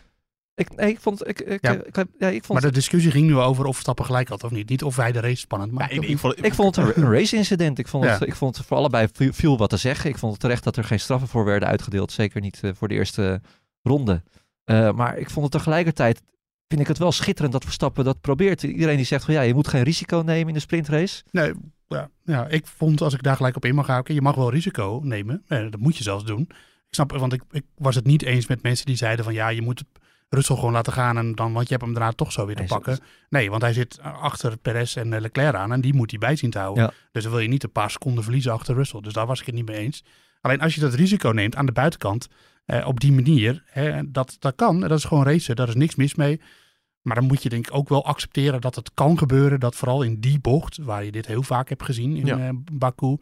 [0.55, 1.29] Ik, nee, ik vond.
[1.29, 1.73] Ik, ik, Ja.
[1.73, 4.45] ik, heb- ja, ik vond Maar de discussie ging nu over of Verstappen gelijk had
[4.45, 4.69] of niet.
[4.69, 5.95] Niet of hij de race spannend Ja, maakte.
[5.95, 7.79] ik, ik vond, ik vond het een, een race-incident.
[7.79, 8.27] Ik, vond het- Ja.
[8.27, 10.11] ik vond het voor allebei viel, wat te zeggen.
[10.11, 12.13] Ik vond het terecht dat er geen straffen voor werden uitgedeeld.
[12.13, 13.41] Zeker niet eh, voor de eerste
[13.83, 14.23] ronde.
[14.65, 16.23] Eh, maar ik vond het tegelijkertijd.
[16.69, 18.63] Vind ik het wel schitterend dat Verstappen dat probeert.
[18.63, 21.23] Iedereen die zegt van ja, je moet geen risico nemen in de sprintrace.
[21.31, 21.53] Nee,
[21.89, 24.51] ja, ja, ik vond als ik daar gelijk op in mag haken, je mag wel
[24.51, 25.43] risico nemen.
[25.47, 26.49] Eh, dat moet je zelfs doen.
[26.89, 29.49] Ik snap, want ik, ik was het niet eens met mensen die zeiden van ja,
[29.49, 29.85] je moet
[30.29, 32.63] Russell gewoon laten gaan en dan, want je hebt hem daarna toch zo weer te
[32.69, 32.99] pakken.
[33.29, 36.37] Nee, want hij zit achter Perez en eh, Leclerc aan en die moet hij bij
[36.37, 36.83] zien te houden.
[36.85, 36.93] Ja.
[37.13, 39.01] Dus dan wil je niet een paar seconden verliezen achter Russell.
[39.01, 40.05] Dus daar was ik het niet mee eens.
[40.41, 42.29] Alleen als je dat risico neemt aan de buitenkant,
[42.65, 44.81] eh, op die manier, hè, dat, dat kan.
[44.81, 46.41] Dat is gewoon racen, daar is niks mis mee.
[47.03, 50.03] Maar dan moet je denk ik ook wel accepteren dat het kan gebeuren dat vooral
[50.03, 52.39] in die bocht, waar je dit heel vaak hebt gezien in Ja.
[52.39, 53.17] eh, Baku,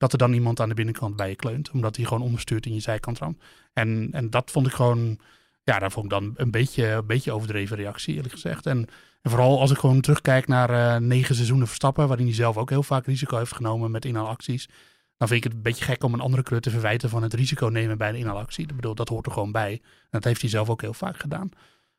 [0.00, 1.70] dat er dan iemand aan de binnenkant bij je kleunt.
[1.70, 3.42] Omdat hij gewoon onderstuurt in je zijkant ramt.
[3.72, 5.18] En, en dat vond ik gewoon,
[5.62, 8.66] ja, daar vond ik dan een beetje, een beetje overdreven reactie eerlijk gezegd.
[8.66, 8.88] En,
[9.22, 12.70] en vooral als ik gewoon terugkijk naar eh, negen seizoenen Verstappen, waarin hij zelf ook
[12.70, 14.68] heel vaak risico heeft genomen met inhaalacties.
[15.16, 17.34] Dan vind ik het een beetje gek om een andere kleur te verwijten van het
[17.34, 18.68] risico nemen bij een inhaalactie.
[18.68, 19.72] Ik bedoel, dat hoort er gewoon bij.
[19.82, 21.50] En dat heeft hij zelf ook heel vaak gedaan.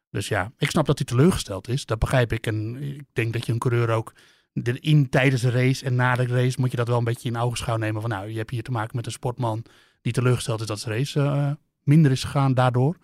[0.10, 1.86] Dus ja, ik snap dat hij teleurgesteld is.
[1.86, 2.48] Dat begrijp ik.
[2.48, 4.14] En ik denk dat je een coureur ook
[4.54, 7.30] de- in tijdens de race en na de race moet je dat wel een beetje
[7.30, 8.02] in ogenschouw nemen.
[8.02, 9.64] Van nou, je hebt hier te maken met een sportman
[10.02, 11.52] die teleurgesteld is dat zijn race eh,
[11.84, 12.96] minder is gegaan daardoor.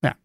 [0.00, 0.16] Maar ja,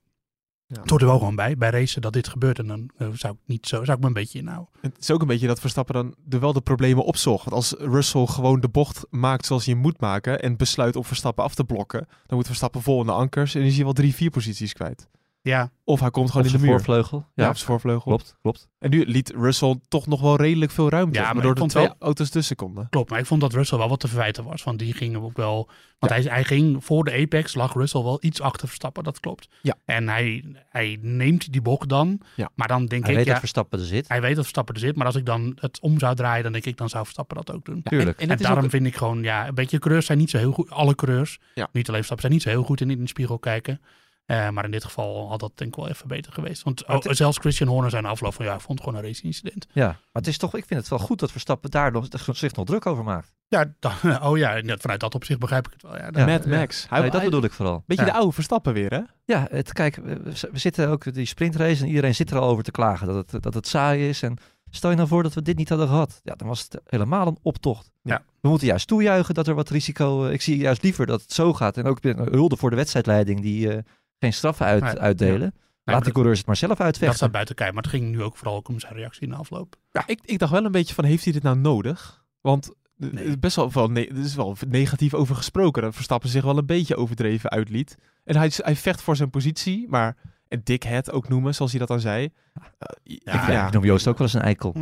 [0.67, 0.81] Ja.
[0.81, 1.57] het hoort er wel gewoon bij.
[1.57, 2.59] Bij racen dat dit gebeurt.
[2.59, 4.69] En dan eh, zou ik niet zo, zou ik me een beetje inhouden.
[4.81, 7.43] Het is ook een beetje dat Verstappen dan er wel de problemen opzocht.
[7.49, 11.43] Want als Russell gewoon de bocht maakt zoals hij moet maken en besluit om Verstappen
[11.43, 14.13] af te blokken, dan moet Verstappen vol in de ankers en is hij wel drie,
[14.15, 15.07] vier posities kwijt.
[15.45, 16.73] Ja, Of hij komt gewoon Op in de muur.
[16.75, 17.17] voorvleugel.
[17.17, 18.03] Ja, Ja, op zijn voorvleugel.
[18.03, 18.69] klopt, klopt.
[18.79, 21.19] En nu liet Russell toch nog wel redelijk veel ruimte.
[21.19, 22.88] Ja, maar door de twee wel- auto's tussen konden.
[22.89, 23.10] klopt.
[23.10, 24.63] Maar ik vond dat Russell wel wat te verwijten was.
[24.63, 25.69] Want die ging ook wel...
[25.99, 29.03] Want hij, hij ging voor de apex, lag Russell wel iets achter Verstappen.
[29.03, 29.47] Dat klopt.
[29.62, 29.75] Ja.
[29.86, 32.19] En hij, hij neemt die bocht dan.
[32.36, 32.49] Ja.
[32.56, 33.17] Maar dan denk Hij ik...
[33.17, 34.08] weet ja, dat Verstappen er zit.
[34.08, 36.51] Hij weet dat Verstappen er zit, maar als ik dan het om zou draaien, dan
[36.51, 37.79] denk ik, dan zou Verstappen dat ook doen.
[37.84, 38.19] Ja, Tuurlijk.
[38.21, 40.51] En, en daarom ook- vind ik gewoon, ja, een beetje coureurs zijn niet zo heel
[40.51, 40.69] goed.
[40.69, 41.67] Alle coureurs, Ja.
[41.71, 43.82] niet alleen Verstappen, zijn niet zo heel goed in, in de spiegel kijken.
[44.25, 46.63] Eh, maar in dit geval had dat denk ik wel even beter geweest.
[46.63, 49.03] Want het- oh, zelfs Christian Horner zei na afloop van, ja, ik vond het gewoon
[49.03, 49.67] een race incident.
[49.71, 52.55] Ja, maar het is toch, ik vind het wel goed dat Verstappen daar nog, zich
[52.55, 53.33] nog druk over maakt.
[53.47, 53.91] Ja, dan,
[54.27, 55.97] oh ja, net vanuit dat opzicht begrijp ik het wel.
[55.97, 56.25] Ja, Ja.
[56.25, 56.86] Mad Max.
[56.89, 57.83] Hij, Nee, dat hij- bedoel ik vooral.
[57.88, 58.12] Beetje Ja.
[58.12, 58.99] de oude Verstappen weer, hè?
[59.25, 60.19] Ja, het, kijk, we,
[60.51, 63.43] we zitten ook die sprintrace en iedereen zit er al over te klagen dat het,
[63.43, 64.21] dat het saai is.
[64.21, 64.38] En
[64.69, 66.19] stel je nou voor dat we dit niet hadden gehad.
[66.23, 67.91] Ja, dan was het helemaal een optocht.
[68.01, 68.23] Ja.
[68.41, 70.25] We moeten juist toejuichen dat er wat risico...
[70.25, 71.77] eh, Ik zie juist liever dat het zo gaat.
[71.77, 73.77] En ook een hulde voor de wedstrijdleiding die eh,
[74.23, 75.39] geen straffen uit, Nee, uitdelen.
[75.39, 75.51] Nee,
[75.83, 77.17] Laat die dat, coureurs het maar zelf dat uitvechten.
[77.17, 77.73] staat buiten kijf.
[77.73, 79.75] Maar het ging nu ook vooral ook om zijn reactie in de afloop.
[79.91, 82.23] Ja, ik, ik dacht wel een beetje van, heeft hij dit nou nodig?
[82.41, 83.38] Want eh, Nee.
[83.38, 85.81] best wel, wel ne- er is wel negatief over gesproken.
[85.81, 87.97] Dat Verstappen zich wel een beetje overdreven uitliet.
[88.23, 91.89] En hij, hij vecht voor zijn positie, maar een dickhead ook noemen, zoals hij dat
[91.89, 92.23] dan zei.
[92.23, 92.62] Eh,
[93.03, 94.75] Ja, ik, ja, ik noem Joost ook wel eens een eikel.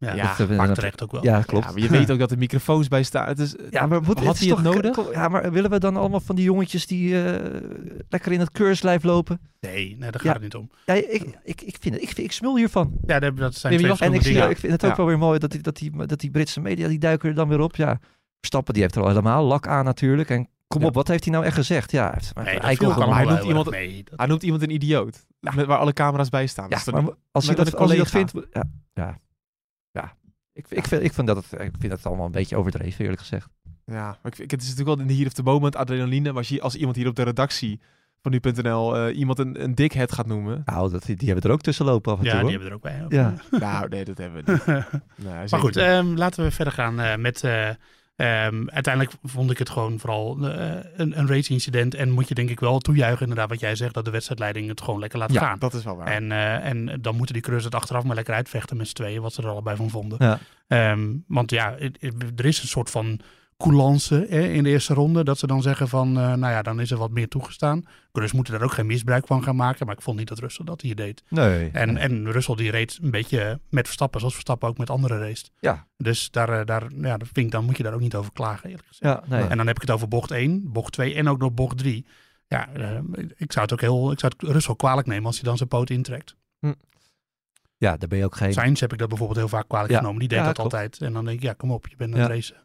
[0.00, 1.24] Ja, Ja, dat maar- maakt terecht ook wel.
[1.24, 1.64] Ja, klopt.
[1.64, 3.26] Ja, maar je weet ook dat er microfoons bij staan.
[3.26, 5.12] Het is, Ja, maar moet, had is hij het nodig?
[5.12, 7.60] Ja, maar willen we dan allemaal van die jongetjes die eh,
[8.08, 9.40] lekker in het keurslijf lopen?
[9.60, 10.32] Nee, nee, daar gaat Ja.
[10.32, 10.70] het niet om.
[10.86, 12.92] Ja, ik, ik, ik, vind het, ik, vind, ik smul hiervan.
[13.06, 14.96] Ja, dat dat zijn Nee, twee En ik, ik vind het ook Ja.
[14.96, 17.48] wel weer mooi dat die, dat, die, dat die Britse media, die duiken er dan
[17.48, 17.76] weer op.
[17.76, 17.98] Ja,
[18.38, 20.30] Verstappen, die heeft er al helemaal lak aan natuurlijk.
[20.30, 20.86] En kom Ja.
[20.86, 21.90] op, wat heeft hij nou echt gezegd?
[21.90, 24.04] Ja, hij Nee, dat hij noemt iemand- mee.
[24.04, 26.68] Dat- Hij noemt iemand een idioot, met, waar alle camera's bij staan.
[26.68, 28.30] Ja, Dat toch- maar als je met dat, als je dat collega.
[28.32, 28.48] vindt...
[28.94, 29.18] Ja.
[30.68, 33.20] Ik, ik, vind, ik, vind dat het, ik vind het allemaal een beetje overdreven, eerlijk
[33.20, 33.48] gezegd.
[33.86, 36.28] Ja, maar ik, vind- het is natuurlijk wel in de hier of the moment adrenaline.
[36.28, 37.80] Maar als, je, als iemand hier op de redactie
[38.22, 40.62] van nu.nl eh, iemand een, een dickhead gaat noemen.
[40.64, 42.48] Nou, dat, die hebben er ook tussen lopen af en Ja, toe.
[42.48, 42.68] die hoor.
[42.70, 43.18] hebben er ook bij.
[43.18, 43.34] Ja.
[43.58, 44.64] nou, nee, dat hebben we niet.
[45.26, 45.84] Nee, Maar goed, niet.
[45.84, 47.44] ehm, laten we verder gaan eh, met...
[47.44, 47.68] eh,
[48.20, 51.94] ehm, uiteindelijk vond ik het gewoon vooral eh, een, een race-incident.
[51.94, 54.80] En moet je denk ik wel toejuichen, inderdaad, wat jij zegt, dat de wedstrijdleiding het
[54.80, 55.58] gewoon lekker laat ja, gaan.
[55.58, 56.06] dat is wel waar.
[56.06, 59.22] En, eh, en dan moeten die coureurs het achteraf maar lekker uitvechten met z'n tweeën,
[59.22, 60.18] wat ze er allebei van vonden.
[60.20, 60.38] Ja.
[60.66, 61.76] Ehm, want ja,
[62.36, 63.20] er is een soort van
[63.60, 65.24] coulance hè, in de eerste ronde.
[65.24, 67.82] Dat ze dan zeggen van, eh, nou ja, dan is er wat meer toegestaan.
[68.12, 69.86] Coureurs moeten daar ook geen misbruik van gaan maken.
[69.86, 71.22] Maar ik vond niet dat Russell dat hier deed.
[71.28, 71.70] Nee.
[71.72, 75.44] En, en Russell die reed een beetje met Verstappen, zoals Verstappen ook met anderen race.
[75.60, 75.86] Ja.
[75.96, 78.32] Dus daar, eh, daar, ja, dat vind ik, dan moet je daar ook niet over
[78.32, 79.20] klagen, eerlijk gezegd.
[79.28, 79.46] Ja, nee.
[79.46, 82.06] En dan heb ik het over bocht 1, bocht 2 en ook nog bocht 3.
[82.46, 82.98] Ja, eh,
[83.36, 85.68] ik zou het ook heel, ik zou het Russell kwalijk nemen als hij dan zijn
[85.68, 86.36] poot intrekt.
[87.76, 88.52] ja, daar ben je ook geen...
[88.52, 89.98] Sainz heb ik dat bijvoorbeeld heel vaak kwalijk Ja.
[89.98, 90.18] genomen.
[90.20, 90.72] Die deed Ja, dat klopt.
[90.72, 91.00] altijd.
[91.00, 92.22] En dan denk ik, ja, kom op, je bent aan Ja.
[92.26, 92.56] het racen.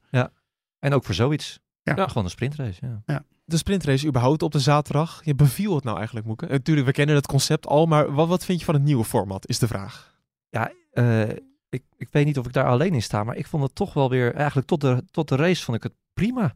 [0.80, 1.60] En ook voor zoiets.
[1.82, 1.96] Ja.
[1.96, 2.08] Ja.
[2.08, 3.24] Gewoon een sprintrace, ja.
[3.46, 5.22] de sprintrace überhaupt op de zaterdag.
[5.24, 6.46] Je beviel het nou eigenlijk, Moeke?
[6.46, 9.48] Natuurlijk, we kennen het concept al, maar wat, wat vind je van het nieuwe format,
[9.48, 10.14] is de vraag.
[10.50, 11.30] Ja, eh,
[11.70, 13.94] ik, ik weet niet of ik daar alleen in sta, maar ik vond het toch
[13.94, 16.56] wel weer, eigenlijk tot de, tot de race vond ik het prima.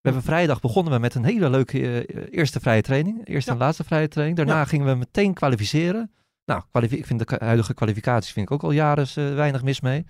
[0.00, 3.26] We hebben vrijdag begonnen we met een hele leuke eh, eerste vrije training.
[3.26, 3.56] Eerste Ja.
[3.56, 4.36] en laatste vrije training.
[4.36, 4.64] Daarna Ja.
[4.64, 6.12] gingen we meteen kwalificeren.
[6.44, 9.80] Nou, kwalifi- ik vind de huidige kwalificaties vind ik ook al jaren eh, weinig mis
[9.80, 10.06] mee.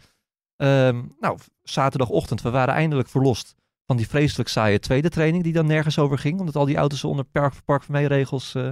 [0.61, 3.55] Ehm, nou, zaterdagochtend, we waren eindelijk verlost
[3.87, 6.38] van die vreselijk saaie tweede training die dan nergens over ging.
[6.40, 8.68] Omdat al die auto's onder park, park van regels eh,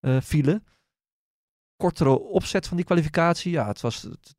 [0.00, 0.64] eh, vielen.
[1.76, 3.52] Kortere opzet van die kwalificatie.
[3.52, 4.02] Ja, het was...
[4.02, 4.38] Het,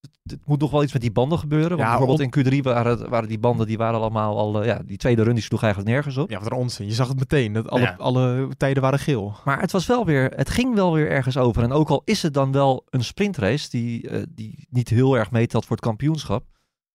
[0.00, 1.68] het, het moet nog wel iets met die banden gebeuren.
[1.68, 4.60] Want Ja, bijvoorbeeld in Q3 waren, waren die banden, die waren allemaal al...
[4.60, 6.30] eh, ja, die tweede run die sloeg eigenlijk nergens op.
[6.30, 6.86] Ja, wat een onzin.
[6.86, 7.94] Je zag het meteen, dat alle, Ja.
[7.98, 9.34] alle tijden waren geel.
[9.44, 11.62] Maar het was wel weer, het ging wel weer ergens over.
[11.62, 15.30] En ook al is het dan wel een sprintrace die, eh, die niet heel erg
[15.30, 16.44] meetelt voor het kampioenschap.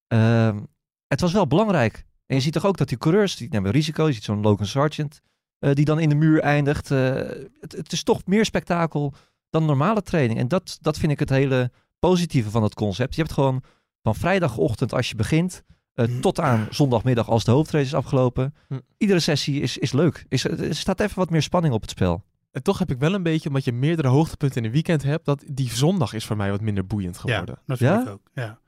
[0.08, 0.60] ehm,
[1.08, 2.06] het was wel belangrijk.
[2.26, 4.08] En je ziet toch ook dat die coureurs, die nemen risico.
[4.08, 5.20] Je ziet zo'n Logan Sargent,
[5.60, 6.92] eh, die dan in de muur eindigt.
[6.92, 7.14] Eh,
[7.60, 9.14] het, het is toch meer spektakel
[9.50, 10.40] dan normale training.
[10.40, 13.16] En dat, dat vind ik het hele positieve van het concept.
[13.16, 13.64] Je hebt gewoon
[14.02, 18.54] van vrijdagochtend als je begint, eh, tot aan zondagmiddag als de hoofdrace is afgelopen.
[18.68, 18.80] Hm.
[18.98, 20.26] Iedere sessie is, is leuk.
[20.30, 22.24] Is, er staat even wat meer spanning op het spel.
[22.52, 25.26] En toch heb ik wel een beetje, omdat je meerdere hoogtepunten in een weekend hebt,
[25.26, 27.56] dat die zondag is voor mij wat minder boeiend geworden.
[27.58, 28.02] Ja, dat vind Ja?
[28.02, 28.22] ik ook.
[28.34, 28.60] Ja.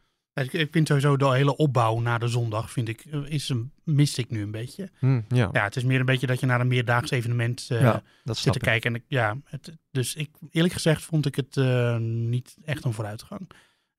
[0.43, 3.71] Ik, ik vind sowieso de hele opbouw naar de zondag, vind ik, eh, is een,
[3.83, 4.89] mist ik nu een beetje.
[4.99, 5.49] Hm, ja.
[5.51, 8.51] Ja, het is meer een beetje dat je naar een meerdaags evenement ja, dat zit
[8.53, 8.65] te ik.
[8.65, 8.89] kijken.
[8.89, 12.93] En ik, ja, het, dus ik, eerlijk gezegd vond ik het eh, niet echt een
[12.93, 13.49] vooruitgang.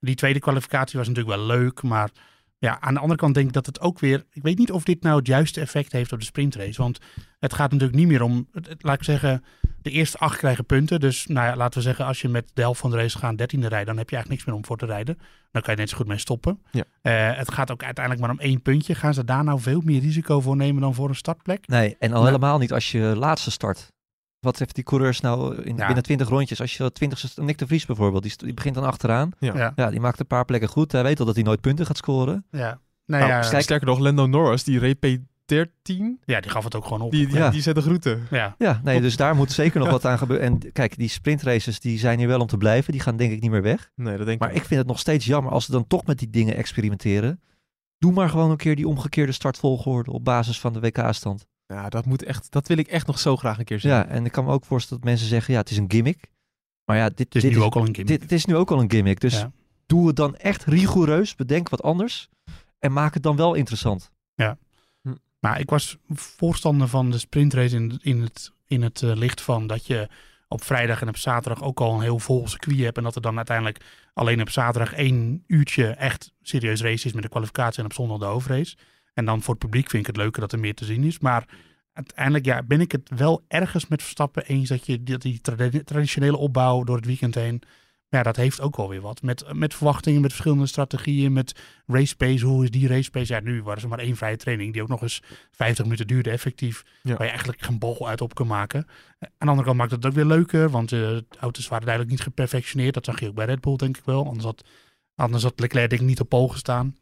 [0.01, 2.11] Die tweede kwalificatie was natuurlijk wel leuk, maar
[2.59, 4.25] ja, aan de andere kant denk ik dat het ook weer...
[4.33, 6.99] Ik weet niet of dit nou het juiste effect heeft op de sprintrace, want
[7.39, 9.45] het gaat natuurlijk niet meer om, het- het- laat ik zeggen,
[9.89, 11.01] de eerste acht krijgen punten.
[11.01, 13.39] Dus nou ja, laten we zeggen, als je met de helft van de race gaat
[13.39, 15.19] dertiende rijden, dan heb je eigenlijk niks meer om voor te rijden.
[15.53, 16.63] Dan kan je net zo goed mee stoppen.
[16.71, 16.85] Ja.
[17.03, 18.95] Eh, het gaat ook uiteindelijk maar om één puntje.
[18.95, 21.67] Gaan ze daar nou veel meer risico voor nemen dan voor een startplek?
[21.69, 22.25] Nee, en al Nou.
[22.27, 23.93] helemaal niet als je laatste start.
[24.41, 25.85] Wat heeft die coureurs nou in, Ja.
[25.87, 26.61] binnen 20 rondjes?
[26.61, 29.31] Als je 20ste, Nick de Vries bijvoorbeeld, die, die begint dan achteraan.
[29.39, 29.57] Ja.
[29.57, 29.73] Ja.
[29.77, 30.93] Ja, die maakt een paar plekken goed.
[30.93, 32.45] Hij weet al dat hij nooit punten gaat scoren.
[32.51, 32.81] Ja.
[33.07, 34.99] Nee, Nou, ja, sterk- Sterker nog, Lando Norris, die reed
[35.53, 37.11] P13, ja, die gaf het ook gewoon op.
[37.11, 37.51] die, die, Ja.
[37.51, 38.27] die zet de groeten.
[38.31, 38.55] Ja.
[38.59, 40.47] Ja, nee, dus daar moet zeker nog wat aan gebeuren.
[40.47, 42.93] En kijk, die sprintraces die zijn hier wel om te blijven.
[42.93, 43.91] Die gaan denk ik niet meer weg.
[43.95, 46.07] Nee, dat denk Maar ik ik vind het nog steeds jammer als ze dan toch
[46.07, 47.41] met die dingen experimenteren.
[47.99, 51.47] Doe maar gewoon een keer die omgekeerde startvolgorde op basis van de WK-stand.
[51.67, 53.91] Ja, dat, moet echt, dat wil ik echt nog zo graag een keer zien.
[53.91, 56.31] Ja, en ik kan me ook voorstellen dat mensen zeggen, ja, het is een gimmick.
[56.85, 58.07] Maar ja, dit, Het is dit nu ook al een gimmick.
[58.07, 59.21] Dit, het is nu ook al een gimmick.
[59.21, 59.53] Dus Ja.
[59.87, 61.35] doe het dan echt rigoureus.
[61.35, 62.29] Bedenk wat anders.
[62.79, 64.11] En maak het dan wel interessant.
[65.39, 69.67] Maar ik was voorstander van de sprintrace in, in het, in het eh, licht van
[69.67, 70.09] dat je
[70.49, 72.97] op vrijdag en op zaterdag ook al een heel vol circuit hebt.
[72.97, 77.23] En dat er dan uiteindelijk alleen op zaterdag één uurtje echt serieus race is met
[77.23, 78.77] de kwalificatie en op zondag de hoofdrace.
[79.15, 81.19] En dan voor het publiek vind ik het leuker dat er meer te zien is.
[81.19, 81.49] Maar
[81.93, 85.85] uiteindelijk ja, ben ik het wel ergens met Verstappen eens dat je die, die tradi-
[85.85, 87.63] traditionele opbouw door het weekend heen.
[88.11, 89.23] Ja, dat heeft ook wel weer wat.
[89.23, 92.45] Met, met verwachtingen, met verschillende strategieën, met race pace.
[92.45, 93.33] Hoe is die race pace?
[93.33, 96.31] Ja, nu waren ze maar één vrije training die ook nog eens 50 minuten duurde
[96.31, 96.85] effectief.
[97.03, 97.11] Ja.
[97.11, 98.87] Waar je eigenlijk geen bal uit op kan maken.
[99.19, 102.15] Aan de andere kant maakt het ook weer leuker, want eh, de auto's waren duidelijk
[102.15, 102.95] niet geperfectioneerd.
[102.95, 104.27] Dat zag je ook bij Red Bull, denk ik wel.
[104.27, 104.65] Anders had,
[105.15, 106.97] anders had Leclerc denk ik niet op pol gestaan.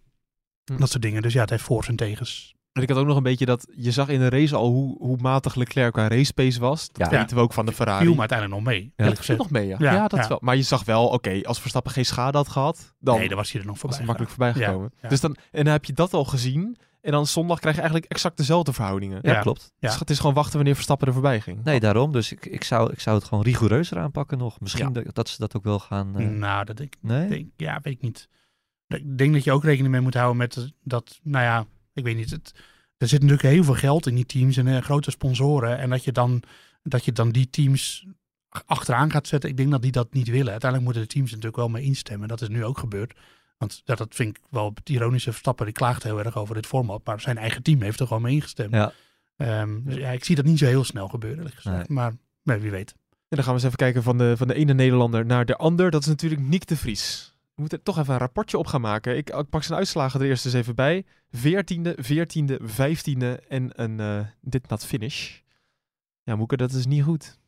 [0.64, 0.77] Hm.
[0.77, 1.23] Dat soort dingen.
[1.23, 2.56] Dus ja, het heeft voor en tegens.
[2.77, 4.97] En ik had ook nog een beetje dat, je zag in de race al hoe,
[4.99, 6.89] hoe matig Leclerc qua race pace was.
[6.93, 7.19] Dat Ja.
[7.19, 8.05] weten we ook van de Ferrari.
[8.05, 8.93] Viel me uiteindelijk nog mee.
[8.97, 9.77] Ja, dat viel nog mee, ja.
[9.79, 10.29] Ja, Ja, dat ja.
[10.29, 10.39] wel.
[10.41, 13.53] Maar je zag wel, oké, als Verstappen geen schade had gehad, dan nee, dan was
[13.53, 13.99] hij er nog was voorbij.
[13.99, 14.93] hij makkelijk voorbij gekomen.
[15.03, 15.09] ja.
[15.09, 16.77] Dus dan, en dan heb je dat al gezien.
[17.01, 19.19] En dan zondag krijg je eigenlijk exact dezelfde verhoudingen.
[19.23, 19.41] Ja, Ja.
[19.41, 19.73] klopt.
[19.79, 19.89] Ja.
[19.89, 21.65] Dus het is gewoon wachten wanneer Verstappen er voorbij ging.
[21.65, 22.12] Nee, daarom.
[22.12, 24.61] Dus ik, ik, zou, ik zou het gewoon rigoureuzer aanpakken nog.
[24.61, 26.19] Misschien dat, dat ze dat ook wel gaan...
[26.19, 27.29] eh, Nou, dat denk ik nee?
[27.29, 28.29] denk, ja, weet ik niet.
[28.89, 31.65] Ik denk dat je ook rekening mee moet houden met dat, nou ja,
[31.97, 32.31] ik weet niet.
[32.31, 32.55] Het,
[32.97, 35.79] er zit natuurlijk heel veel geld in die teams en eh, grote sponsoren.
[35.79, 36.43] En dat je, dan,
[36.83, 38.07] dat je dan die teams
[38.67, 39.51] achteraan gaat zetten.
[39.51, 40.51] Ik denk dat die dat niet willen.
[40.51, 42.29] Uiteindelijk moeten de teams natuurlijk wel mee instemmen.
[42.29, 43.15] Dat is nu ook gebeurd.
[43.59, 45.31] Want ja, dat vind ik wel het ironische.
[45.31, 47.05] Verstappen die klaagt heel erg over dit format.
[47.05, 48.73] Maar zijn eigen team heeft er gewoon mee ingestemd.
[48.73, 48.93] Ja.
[49.37, 51.51] Ehm, dus ja, ik zie dat niet zo heel snel gebeuren.
[51.63, 51.85] Nee.
[51.87, 52.95] Maar nee, wie weet.
[53.11, 55.57] En dan gaan we eens even kijken van de, van de ene Nederlander naar de
[55.57, 55.91] ander.
[55.91, 57.36] Dat is natuurlijk Nick de Vries.
[57.57, 59.16] We moeten toch even een rapportje op gaan maken.
[59.16, 61.05] Ik, ik pak zijn uitslagen er eerst eens even bij.
[61.37, 65.38] 14e, 14e, 15e en een eh dit not finish.
[66.23, 67.38] Ja, Moeke, dat is niet goed.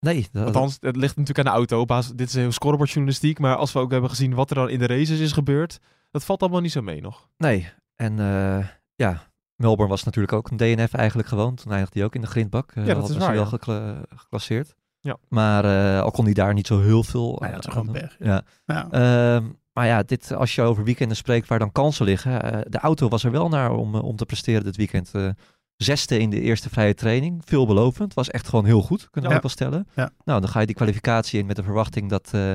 [0.00, 1.84] Nee, dat, Althans, het ligt natuurlijk aan de auto.
[1.84, 3.38] Basis- dit is heel scorebordjournalistiek.
[3.38, 5.78] Maar als we ook hebben gezien wat er dan in de races is gebeurd.
[6.10, 7.28] Dat valt allemaal niet zo mee nog.
[7.36, 7.72] nee.
[7.94, 11.54] En eh, ja, Melbourne was natuurlijk ook een DNF eigenlijk gewoon.
[11.54, 12.72] Toen eindigde hij ook in de grindbak.
[12.72, 14.74] Eh, Ja, dat is was hij waar, wel gekla- geclasseerd.
[15.04, 15.16] Ja.
[15.28, 17.86] Maar eh, al kon hij daar niet zo heel veel Nou ja, het is gewoon
[17.88, 18.02] aan doen.
[18.02, 18.16] pech.
[18.18, 18.42] Ja.
[18.66, 18.88] Ja.
[18.90, 22.42] Ehm, maar ja, dit, als je over weekenden spreekt waar dan kansen liggen.
[22.42, 25.10] eh, de auto was er wel naar om, om te presteren dit weekend.
[25.14, 25.28] Eh,
[25.76, 27.42] zesde in de eerste vrije training.
[27.44, 28.14] Veelbelovend.
[28.14, 29.42] Was echt gewoon heel goed, kunnen we Ja.
[29.42, 29.88] ook wel stellen.
[29.94, 30.10] Ja.
[30.24, 32.52] Nou, dan ga je die kwalificatie in met de verwachting dat, eh,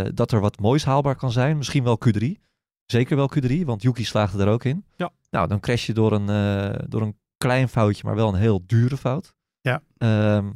[0.00, 1.56] eh, dat er wat moois haalbaar kan zijn.
[1.56, 2.40] Misschien wel Q3.
[2.86, 4.84] Zeker wel Q3, want Yuki slaagde er ook in.
[4.96, 5.10] Ja.
[5.30, 8.62] Nou, dan crash je door een, eh, door een klein foutje, maar wel een heel
[8.66, 9.34] dure fout.
[9.60, 9.82] Ja.
[9.98, 10.50] Ehm,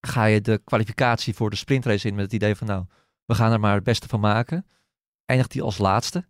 [0.00, 2.84] ga je de kwalificatie voor de sprintrace in met het idee van nou,
[3.24, 4.66] we gaan er maar het beste van maken.
[5.24, 6.24] Eindigt hij als laatste.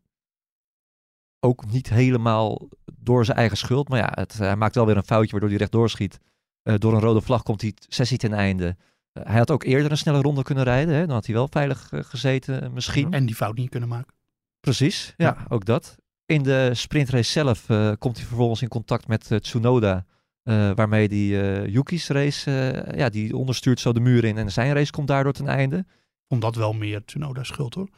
[1.41, 3.89] Ook niet helemaal door zijn eigen schuld.
[3.89, 6.19] Maar ja, het, hij maakt wel weer een foutje waardoor hij rechtdoor schiet.
[6.63, 8.77] Eh, door een rode vlag komt die sessie ten einde.
[9.13, 10.95] Eh, hij had ook eerder een snelle ronde kunnen rijden.
[10.95, 11.07] Hè?
[11.07, 13.13] Dan had hij wel veilig eh, gezeten misschien.
[13.13, 14.15] En die fout niet kunnen maken.
[14.61, 15.47] Precies, ja, Ja.
[15.49, 15.97] ook dat.
[16.27, 17.67] In de sprintrace zelf
[17.99, 20.05] komt hij vervolgens in contact met Tsunoda.
[20.49, 24.37] Eh, waarmee die eh, Yuki's race, eh, ja, die onderstuurt zo de muur in.
[24.39, 25.85] En zijn race komt daardoor ten einde.
[26.29, 27.89] vond dat wel meer Tsunoda schuld hoor.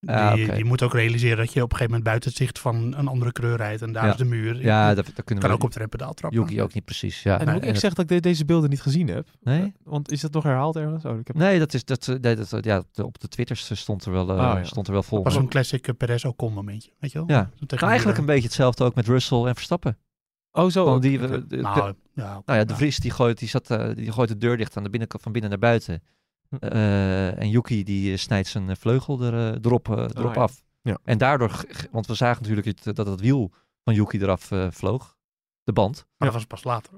[0.00, 2.94] Ja, die, moet ook realiseren dat je op een gegeven moment buiten het zicht van
[2.96, 3.82] een andere kleur rijdt.
[3.82, 4.10] En daar Ja.
[4.10, 4.62] is de muur.
[4.62, 6.40] Ja, dat, dat kunnen kan we ook op de rempedaal trappen.
[6.40, 7.22] Yuki ook niet precies.
[7.22, 7.40] Ja.
[7.40, 9.28] En moet ik zeggen dat ik de- deze beelden niet gezien heb.
[9.40, 9.72] Nee?
[9.84, 11.04] Want is dat nog herhaald ergens?
[11.04, 11.36] Oh, ik heb...
[11.36, 14.40] Nee, dat is, dat, nee, dat, ja, op de Twitters stond er wel, eh, Oh,
[14.40, 14.64] ja.
[14.64, 15.16] stond er wel vol.
[15.22, 16.90] Dat was zo'n classic uh, Perez Ocon momentje.
[16.98, 17.36] Weet je wel?
[17.36, 17.50] Ja.
[17.76, 19.98] Eigenlijk een beetje hetzelfde ook met Russell en Verstappen.
[20.58, 20.84] Oh, zo.
[20.84, 22.76] Want die, de- Nou, ja, Nou ja, de.
[22.76, 25.32] Vries die gooit, die zat, eh, die gooit de deur dicht aan de binnenkant van
[25.32, 26.02] binnen naar buiten.
[26.48, 26.56] Hm.
[26.56, 30.40] Eh, en Yuki die eh, snijdt zijn vleugel er, erop, erop ja.
[30.40, 30.62] af.
[30.82, 30.98] Ja.
[31.04, 33.52] En daardoor, want we zagen natuurlijk het, dat het wiel
[33.84, 35.16] van Yuki eraf vloog.
[35.64, 36.06] De band.
[36.16, 36.92] Maar dat was pas later.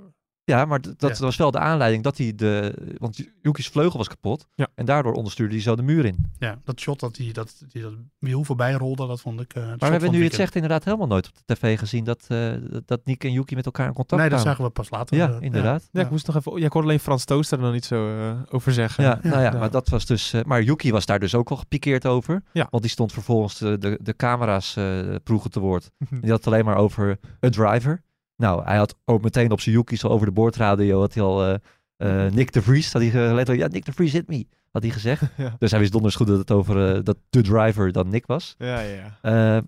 [0.51, 1.25] Ja, maar dat Ja.
[1.25, 2.75] was wel de aanleiding dat hij de...
[2.99, 4.47] Want Yuki's vleugel was kapot.
[4.55, 4.67] Ja.
[4.75, 6.25] En daardoor onderstuurde hij zo de muur in.
[6.39, 9.53] Ja, dat shot dat die dat, die dat wiel voorbij rolde, dat vond ik.
[9.55, 12.05] eh, het Maar we hebben nu het zegt inderdaad helemaal nooit op de tv gezien
[12.05, 14.57] dat, eh, dat- dat Nick en Yuki met elkaar in contact Nee, dat kwamen.
[14.59, 15.17] zagen we pas later.
[15.17, 15.89] Ja, eh, inderdaad.
[15.93, 16.59] Ja, ik moest nog even...
[16.59, 19.05] Ja, ik hoorde alleen Frans Tooster er nog niet zo eh, over zeggen.
[19.05, 19.59] Ja, nou ja, Ja.
[19.59, 20.33] maar dat was dus.
[20.33, 22.43] eh, maar Yuki was daar dus ook al gepikeerd over.
[22.53, 22.67] Ja.
[22.71, 25.91] Want die stond vervolgens de, de, de camera's eh proegen te woord.
[26.21, 28.03] Die had het alleen maar over een driver.
[28.41, 31.01] Nou, hij had ook meteen op zijn Yuki's al over de boordradio.
[31.01, 31.55] Had hij al eh,
[31.97, 32.93] eh, Nick de Vries.
[32.93, 34.47] Had hij letterlijk, ja, Nick de Vries hit me.
[34.71, 35.23] Had hij gezegd.
[35.37, 35.57] Ja.
[35.59, 38.55] Dus hij wist donders goed dat het over eh, dat de driver dan Nick was.
[38.59, 39.19] Ja, ja,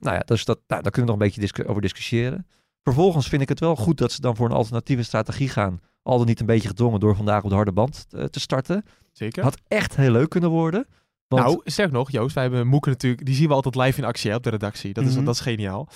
[0.01, 2.47] nou ja, dus dat, nou, daar kunnen we nog een beetje discu- over discussiëren.
[2.83, 5.81] Vervolgens vind ik het wel goed dat ze dan voor een alternatieve strategie gaan.
[6.03, 8.85] Al dan niet een beetje gedwongen door vandaag op de harde band te starten.
[9.13, 9.43] Zeker.
[9.43, 10.87] Had echt heel leuk kunnen worden.
[11.33, 14.05] Want Nou, sterk nog, Joost, wij hebben Moeke natuurlijk, die zien we altijd live in
[14.07, 14.93] actie hè, op de redactie.
[14.93, 15.25] Dat is, Mhm.
[15.25, 15.89] dat is geniaal.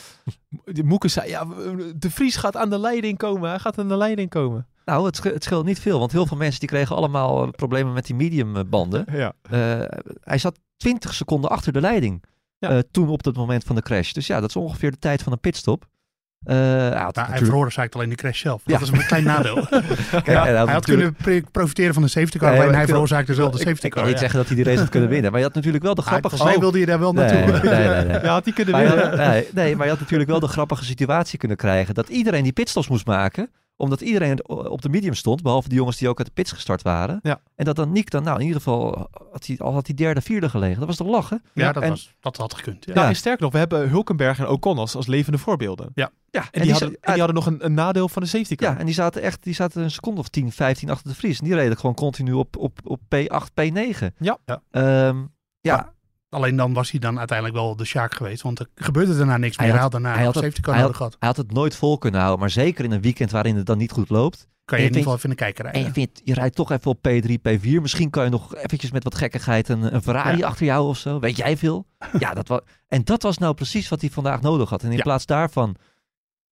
[0.64, 1.44] De Moeke zei, ja,
[1.96, 3.48] de Vries gaat aan de leiding komen.
[3.48, 4.66] Hij gaat aan de leiding komen.
[4.84, 7.92] Nou, het, het scheelt niet veel, want heel veel mensen die kregen allemaal eh, problemen
[7.92, 9.04] met die medium eh, banden.
[9.12, 9.32] Ja.
[9.42, 12.24] Eh, hij zat 20 seconden achter de leiding
[12.58, 12.68] Ja.
[12.70, 14.12] eh, toen op het moment van de crash.
[14.12, 15.86] Dus ja, dat is ongeveer de tijd van een pitstop.
[16.44, 18.62] Eh, hij had hij natuurlijk- veroorzaakt alleen de crash zelf.
[18.64, 18.72] Ja.
[18.78, 19.54] Dat is een klein nadeel.
[19.66, 22.74] Kijk, Ja, hij hij had natuurlijk- kunnen profiteren van de safety car, Nee, alleen maar
[22.74, 24.00] hij ik wil- veroorzaakte zelf de ik, safety ik car.
[24.00, 24.20] kan niet ja.
[24.20, 26.10] zeggen dat hij die race had kunnen winnen, maar je had natuurlijk wel de Hij-
[26.10, 26.36] grappige...
[26.36, 27.70] Volgens mij wilde je daar wel naartoe.
[27.70, 28.20] nee, nee, nee.
[28.26, 29.08] Ja, had hij kunnen winnen.
[29.08, 32.42] had- nee, nee, maar je had natuurlijk wel de grappige situatie kunnen krijgen dat iedereen
[32.42, 36.18] die pitstops moest maken, omdat iedereen op de medium stond, behalve de jongens die ook
[36.18, 37.18] uit de pits gestart waren.
[37.22, 37.40] Ja.
[37.54, 40.20] En dat dan Nick dan, nou in ieder geval, had hij, al had hij derde,
[40.20, 40.78] vierde gelegen.
[40.78, 41.42] Dat was toch lachen?
[41.54, 42.84] Ja, dat, en- was, dat had gekund.
[42.84, 42.94] Ja.
[42.94, 45.90] Nou, en sterker nog, we hebben Hulkenberg en Ocon als, als levende voorbeelden.
[45.94, 48.72] Ja, En, die, hadden, en die hadden nog een, een nadeel van de safety car.
[48.72, 51.38] ja, en die zaten echt, die zaten een seconde of 10, 15 achter de Vries.
[51.38, 54.06] En die reden gewoon continu op, op, op P8, P9.
[54.18, 54.38] Ja.
[54.44, 54.62] Ja.
[54.70, 55.24] Ehm,
[55.60, 55.94] ja,
[56.28, 58.42] Alleen dan was hij dan uiteindelijk wel de Sjaak geweest.
[58.42, 59.74] Want er gebeurde daarna niks Hij meer.
[59.74, 61.16] Hij had- had daarna hij een had het- hij gehad.
[61.18, 62.40] hij had het nooit vol kunnen houden.
[62.40, 64.48] Maar zeker in een weekend waarin het dan niet goed loopt.
[64.64, 65.88] Kan je en in je ieder geval even in de kijker En rijden.
[65.88, 67.80] je, vindt, je rijdt toch even op P3, P4.
[67.82, 70.46] Misschien kan je nog eventjes met wat gekkigheid een, een Ferrari Ja.
[70.46, 71.18] achter jou of zo.
[71.20, 71.86] Weet jij veel?
[72.18, 74.82] ja, dat was, en dat was nou precies wat hij vandaag nodig had.
[74.82, 75.02] En in Ja.
[75.02, 75.76] plaats daarvan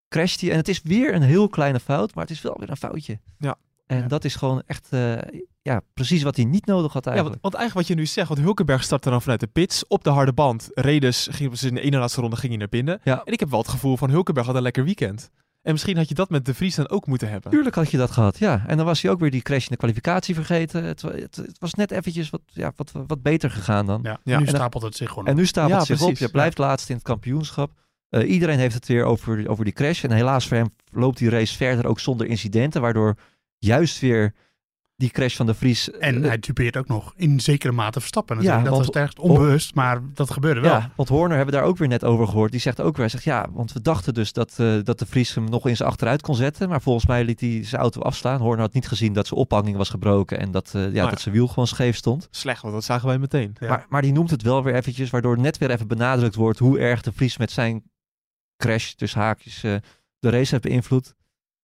[0.09, 0.51] crasht hij.
[0.51, 3.19] En het is weer een heel kleine fout, maar het is wel weer een foutje.
[3.39, 3.57] Ja.
[3.87, 4.07] En Ja.
[4.09, 5.25] dat is gewoon echt ja,
[5.65, 7.43] ja, precies wat hij niet nodig had Ja, eigenlijk.
[7.43, 10.05] want, want eigenlijk wat je nu zegt, want Hulkenberg startte dan vanuit de pits op
[10.05, 10.69] de harde band.
[10.75, 13.01] Redes ging dus in de ene laatste ronde ging hij naar binnen.
[13.05, 13.23] Ja.
[13.25, 15.31] En ik heb wel het gevoel van Hulkenberg had een lekker weekend.
[15.63, 17.51] En misschien had je dat met De Vries dan ook moeten hebben.
[17.51, 18.65] Tuurlijk had je dat gehad, ja.
[18.67, 20.85] En dan was hij ook weer die crash in de kwalificatie vergeten.
[20.85, 24.01] Het, het, het was net eventjes wat, ja, wat, wat beter gegaan dan.
[24.03, 24.19] Ja, Ja.
[24.25, 25.39] nu En dan- stapelt het zich gewoon En op.
[25.39, 26.17] nu stapelt Ja, het zich op.
[26.17, 27.71] Je blijft laatst in het kampioenschap.
[28.09, 30.05] Eh, iedereen heeft het weer over, over die crash.
[30.05, 32.81] En helaas voor hem loopt die race verder ook zonder incidenten.
[32.81, 33.17] Waardoor
[33.59, 34.35] juist weer
[34.97, 35.91] die crash van de Vries...
[35.91, 38.37] En eh, hij typeert ook nog in zekere mate Verstappen.
[38.37, 38.65] Ja, natuurlijk.
[38.65, 40.71] dat want- was het ergst onbewust, maar dat gebeurde wel.
[40.71, 42.51] Ja, want Horner hebben we daar ook weer net over gehoord.
[42.51, 45.07] Die zegt ook weer, hij zegt ja, want we dachten dus dat, eh, dat de
[45.07, 46.69] Vries hem nog eens achteruit kon zetten.
[46.69, 48.41] Maar volgens mij liet hij zijn auto afslaan.
[48.41, 51.11] Horner had niet gezien dat zijn ophanging was gebroken en dat, eh, ja, ja.
[51.11, 52.29] dat zijn wiel gewoon scheef stond.
[52.31, 53.57] Slecht, want dat zagen wij meteen.
[53.61, 53.69] Ja.
[53.69, 56.79] Maar, maar die noemt het wel weer eventjes, waardoor net weer even benadrukt wordt hoe
[56.79, 57.83] erg de Vries met zijn
[58.57, 59.75] crash, dus haakjes, eh,
[60.19, 61.15] de race heeft beïnvloed.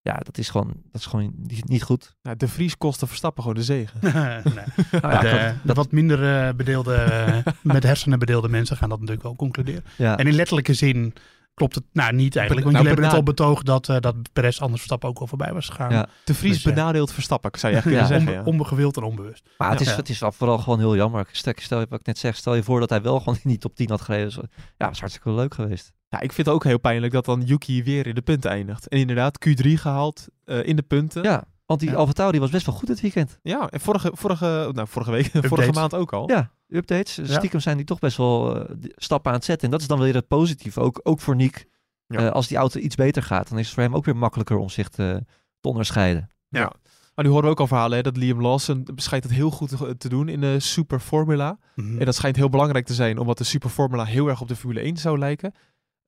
[0.02, 2.16] Ja, dat is gewoon, dat is gewoon niet, niet goed.
[2.22, 3.98] Ja, de Vries kostte Verstappen gewoon de zegen.
[4.02, 4.64] nee.
[5.00, 7.06] Nou ja, de, de wat minder eh, bedeelde,
[7.62, 9.84] met hersenen bedeelde mensen gaan dat natuurlijk wel concluderen.
[9.96, 10.16] ja.
[10.18, 11.14] En in letterlijke zin
[11.54, 12.66] klopt het nou niet eigenlijk.
[12.66, 15.26] Want Nou, jullie hebben net al betoogd dat, eh dat Perez anders Verstappen ook al
[15.26, 15.90] voorbij was gegaan.
[15.92, 16.08] Ja.
[16.24, 16.70] De Vries Dus, ja.
[16.72, 18.06] benadeelt Verstappen, zou je kunnen Ja.
[18.06, 18.26] zeggen.
[18.28, 18.46] Onbe- Ja.
[18.46, 19.48] onbegewild en onbewust.
[19.58, 21.28] Maar het is, het is wel vooral gewoon heel jammer.
[21.32, 23.50] Stel, stel je wat ik net zeg, stel je voor dat hij wel gewoon in
[23.50, 24.32] die top 10 had gereden.
[24.32, 25.92] Zo- Ja, dat was hartstikke leuk geweest.
[26.08, 28.88] Ja, ik vind het ook heel pijnlijk dat dan Yuki weer in de punten eindigt.
[28.88, 31.22] En inderdaad, Q3 gehaald eh, in de punten.
[31.22, 31.96] Ja, want die Ja.
[31.96, 33.38] Alfa Tauri was best wel goed dit weekend.
[33.42, 36.28] Ja, en vorige, vorige, nou, vorige week, vorige maand ook al.
[36.30, 37.14] Ja, updates.
[37.14, 37.24] Ja.
[37.24, 39.64] Stiekem zijn die toch best wel eh, stappen aan het zetten.
[39.64, 40.80] En dat is dan weer het positieve.
[40.80, 41.66] Ook, ook voor Nick.
[42.06, 42.18] Ja.
[42.18, 44.56] Eh, als die auto iets beter gaat, dan is het voor hem ook weer makkelijker
[44.56, 45.24] om zich te,
[45.60, 46.30] te onderscheiden.
[46.48, 46.72] Ja.
[47.14, 49.68] Maar nu horen we ook al verhalen hè, dat Liam Lawson schijnt het heel goed
[49.68, 51.58] te, te doen in de Super Formula.
[51.74, 51.98] Mhm.
[51.98, 54.56] En dat schijnt heel belangrijk te zijn, omdat de Super Formula heel erg op de
[54.56, 55.52] Formule 1 zou lijken.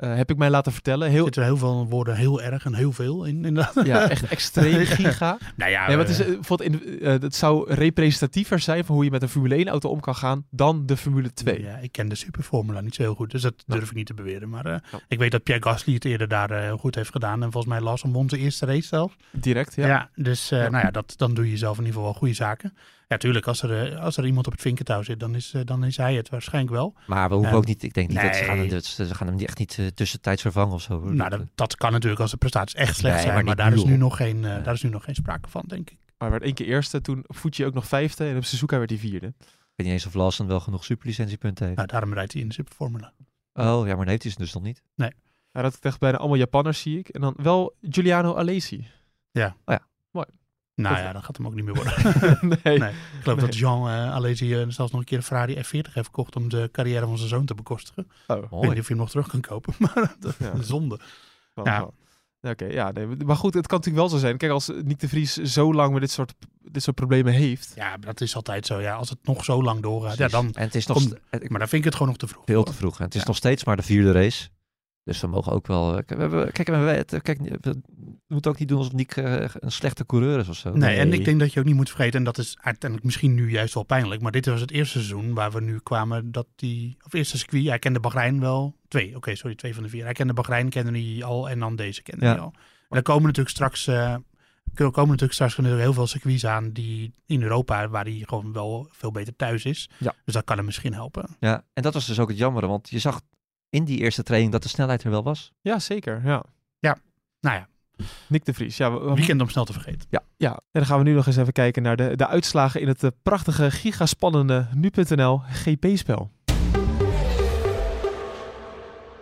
[0.03, 1.07] Eh, heb ik mij laten vertellen.
[1.07, 3.45] Er Heel, zitten heel veel woorden heel erg en heel veel in.
[3.45, 3.87] inderdaad.
[3.87, 5.39] ja, echt extreem giga.
[5.57, 9.05] nou ja, Ja, wat is, eh, eh, bijvoorbeeld in, het zou representatiever zijn van hoe
[9.05, 11.63] je met een Formule 1 auto om kan gaan dan de Formule 2.
[11.63, 13.79] Ja, ik ken de Superformula niet zo heel goed, dus dat Nee.
[13.79, 14.49] durf ik niet te beweren.
[14.49, 14.81] Maar Ja.
[15.09, 17.43] ik weet dat Pierre Gasly het eerder daar heel goed heeft gedaan.
[17.43, 19.17] En volgens mij Lawson won zijn eerste race zelf.
[19.31, 19.87] Direct, ja.
[19.87, 20.69] Ja, dus Ja.
[20.69, 22.75] nou ja, dat, dan doe je zelf in ieder geval wel goede zaken.
[23.13, 25.61] Ja, tuurlijk, als er, eh, als er iemand op het vinkentouw zit, dan is, eh,
[25.65, 26.95] dan is hij het waarschijnlijk wel.
[27.07, 27.59] Maar we hoeven Ja.
[27.59, 28.69] ook niet, ik denk niet dat ze gaan, Nee.
[28.71, 30.99] hem- ze ze gaan hem niet- echt niet eh, tussentijds vervangen of zo.
[31.01, 33.45] Nou, dat, dat kan natuurlijk als de prestaties echt slecht Nee, zijn.
[33.45, 34.61] maar daar, is nu nog geen, Nee.
[34.63, 35.97] daar is nu nog geen sprake van, denk ik.
[35.99, 38.91] Maar hij werd één keer eerste, toen Fuji ook nog vijfde en op Suzuka werd
[38.91, 39.27] hij vierde.
[39.27, 39.35] Ik
[39.77, 41.77] weet niet eens of Lawson wel genoeg superlicentiepunten heeft.
[41.77, 43.13] Nou, daarom rijdt hij in de Superformula.
[43.53, 44.83] Oh, ja, maar heeft hij ze dus nog niet.
[44.95, 47.09] Ja, dat echt bijna allemaal Japanners zie ik.
[47.09, 48.87] En dan wel Giuliano Alesi.
[50.75, 51.95] Nou Of- ja, dat gaat hem ook niet meer worden.
[52.63, 52.79] nee.
[52.79, 52.91] Nee.
[52.91, 55.93] Ik geloof dat Jean uh, Alesi eh, zelfs nog een keer een Ferrari F40 heeft
[55.93, 58.07] verkocht om de carrière van zijn zoon te bekostigen.
[58.27, 58.69] Oh, Ik weet Mooi.
[58.69, 60.63] niet of je hem nog terug kan kopen, maar dat Ja.
[60.63, 60.99] zonde.
[61.55, 61.79] wel- Ja.
[61.79, 61.95] wel.
[62.53, 64.37] Oké, ja, nee, maar goed, het kan natuurlijk wel zo zijn.
[64.37, 66.33] Kijk, als Nick de Vries zo lang met dit soort,
[66.63, 67.73] dit soort problemen heeft.
[67.75, 68.81] Ja, maar dat is altijd zo.
[68.81, 70.53] Ja, als het nog zo lang doorgaat, ja, dan...
[70.53, 72.43] En het is nog Maar dan vind ik het gewoon nog te vroeg.
[72.47, 72.99] veel te vroeg.
[72.99, 73.27] En het is Ja.
[73.27, 74.49] nog steeds maar de vierde race.
[75.05, 75.89] Dus we mogen ook wel...
[75.91, 77.81] eh, Kijk, we, hebben- kijk, we, we- kijk, we
[78.29, 80.73] moeten ook niet doen alsof Nick eh, een slechte coureur is of zo.
[80.73, 83.35] Nee, en ik denk dat je ook niet moet vergeten, en dat is uiteindelijk misschien
[83.35, 86.47] nu juist wel pijnlijk, maar dit was het eerste seizoen waar we nu kwamen dat
[86.57, 90.05] die, of eerste circuit, hij kende Bahrein wel, twee, oké, sorry, twee van de vier.
[90.05, 92.31] Hij kende Bahrein, kende hij al, en dan deze kende Ja.
[92.33, 92.53] hij al.
[92.57, 94.21] En dan komen natuurlijk straks, er
[94.75, 98.89] komen natuurlijk straks natuurlijk heel veel circuits aan die in Europa, waar hij gewoon wel
[98.91, 99.91] veel beter thuis is.
[99.99, 100.15] Ja.
[100.25, 101.37] Dus dat kan hem misschien helpen.
[101.41, 102.67] Ja, en dat was dus ook het jammere.
[102.67, 103.21] Want je zag
[103.73, 105.53] in die eerste training dat de snelheid er wel was.
[105.61, 106.23] Ja, zeker.
[106.25, 106.45] Ja.
[107.41, 107.69] Nou ja,
[108.27, 108.77] Nick de Vries.
[108.77, 110.09] Ja, we- weekend om snel te vergeten.
[110.37, 112.89] ja, en dan gaan we nu nog eens even kijken naar de, de uitslagen in
[112.89, 116.31] het eh, prachtige, gigaspannende nu.nl GP-spel.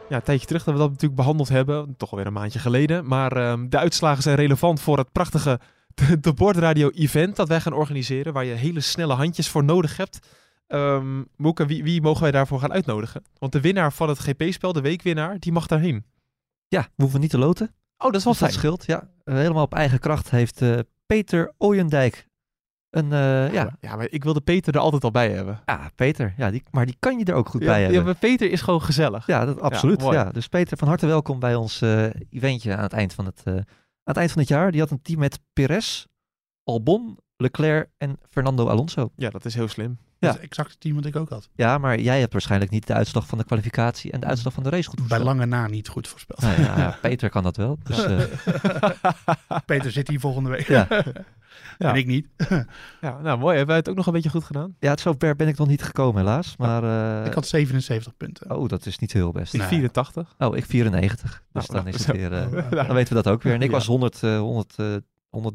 [0.08, 1.94] Ja, een tijdje terug dat we dat natuurlijk behandeld hebben.
[1.96, 3.06] Toch alweer een maandje geleden.
[3.06, 5.60] Maar ehm, de uitslagen zijn relevant voor het prachtige
[5.94, 8.32] de, de Bordradio event dat wij gaan organiseren.
[8.32, 10.18] Waar je hele snelle handjes voor nodig hebt.
[11.37, 13.22] Moeke, wie, wie mogen wij daarvoor gaan uitnodigen?
[13.38, 16.04] Want de winnaar van het GP-spel, de weekwinnaar, die mag daarheen.
[16.68, 17.66] Ja, we hoeven niet te loten.
[17.98, 18.61] Oh, dat is wel Dus dat fijn.
[18.61, 18.85] scheelt.
[18.87, 22.28] Ja, Eh, helemaal op eigen kracht heeft eh, Peter Ooyendijk
[22.90, 23.12] een...
[23.12, 25.61] eh, ja, Ja, maar ik wilde Peter er altijd al bij hebben.
[25.66, 26.35] ja, Peter.
[26.37, 28.04] Ja, die, maar die kan je er ook goed Ja, bij ja, hebben.
[28.04, 29.26] maar Peter is gewoon gezellig.
[29.26, 30.00] Ja, dat, absoluut.
[30.00, 30.16] mooi.
[30.16, 31.80] Ja, dus Peter, van harte welkom bij ons
[32.30, 33.64] eventje aan het, eind van het, aan
[34.04, 34.70] het eind van het jaar.
[34.72, 36.04] Die had een team met Perez,
[36.64, 39.11] Albon, Leclerc en Fernando Alonso.
[39.16, 39.98] Ja, dat is heel slim.
[40.18, 40.29] Ja.
[40.29, 41.48] Dat is exact het team wat ik ook had.
[41.55, 44.62] Ja, maar jij hebt waarschijnlijk niet de uitslag van de kwalificatie en de uitslag van
[44.62, 46.41] de race goed Bij lange na niet goed voorspeld.
[46.41, 47.78] Nou ja, ja, Peter kan dat wel.
[47.82, 48.20] Dus, eh,
[49.66, 50.68] Peter zit hier volgende week.
[50.68, 50.86] ja.
[50.91, 51.03] Ja.
[51.78, 52.28] En ik niet.
[53.01, 53.49] Ja, nou mooi.
[53.57, 54.76] Hebben wij het ook nog een beetje goed gedaan?
[54.78, 56.57] ja, zover ben ik nog niet gekomen helaas.
[56.57, 56.82] Maar,
[57.20, 58.57] eh, ik had 77 punten.
[58.57, 59.55] Oh, dat is niet heel best.
[59.55, 59.68] Ik Nee.
[59.68, 60.34] 84.
[60.38, 61.43] Oh, ik 94.
[61.53, 62.32] Dus Nou, dan is het weer...
[62.32, 63.53] eh, dan weten we dat ook weer.
[63.55, 63.72] En ik Ja.
[63.76, 64.86] was 100, eh 100, eh
[65.28, 65.55] 100,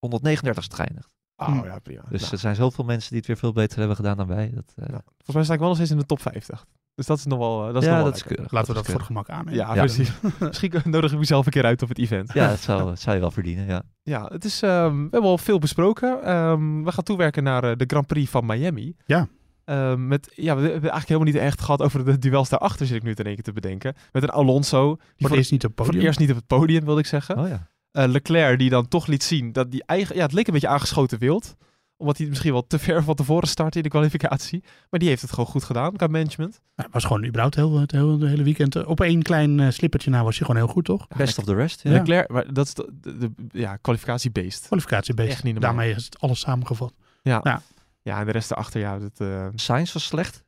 [0.00, 1.08] 139 geëindigd.
[1.36, 2.02] Oh ja, prima.
[2.08, 4.50] Dus Nou, er zijn zoveel mensen die het weer veel beter hebben gedaan dan wij.
[4.54, 6.66] Dat, eh, nou, volgens mij sta ik wel nog steeds in de top 50.
[6.94, 8.52] Dus dat is nog wel, eh, dat is ja, nog wel dat is keurig.
[8.52, 9.54] Laten we dat voor het gemak aannemen.
[9.54, 9.80] Ja, Ja.
[9.80, 10.12] precies.
[10.38, 12.32] Misschien nodig ik mezelf een keer uit op het event.
[12.32, 13.82] Ja, dat zou, dat zou je wel verdienen, ja.
[14.02, 16.22] Ja, het is, ehm, we hebben al veel besproken.
[16.22, 18.96] Ehm, we gaan toewerken naar eh, de Grand Prix van Miami.
[19.06, 19.28] Ja.
[19.64, 22.96] Ehm, met, ja, we hebben eigenlijk helemaal niet echt gehad over de duels daarachter, zit
[22.96, 23.94] ik nu in één keer te bedenken.
[24.12, 26.06] Met een Alonso, die Voor voor, eerst niet op het voor podium.
[26.06, 27.38] het eerst niet op het podium, wilde ik zeggen.
[27.38, 27.69] Oh ja.
[27.92, 30.16] Eh, Leclerc, die dan toch liet zien dat die eigen...
[30.16, 31.56] Ja, het leek een beetje aangeschoten wild.
[31.96, 34.62] Omdat hij misschien wel te ver van tevoren startte in de kwalificatie.
[34.90, 36.60] Maar die heeft het gewoon goed gedaan qua management.
[36.76, 38.76] Ja, was gewoon überhaupt heel, het hele, het hele weekend.
[38.76, 41.08] eh, Op één klein eh, slippertje na was hij gewoon heel goed, toch?
[41.16, 41.90] Best of the rest, ja.
[41.90, 44.66] Leclerc, maar dat is de, de, de- ja, kwalificatiebeest.
[44.66, 45.30] Kwalificatiebeest.
[45.32, 45.72] Echt niet normaal.
[45.74, 46.92] Daarmee is het alles samengevat.
[47.22, 47.40] Ja.
[47.42, 47.62] Ja.
[48.02, 48.98] ja, en de rest erachter, ja.
[48.98, 50.44] Dat, eh Sainz was slecht.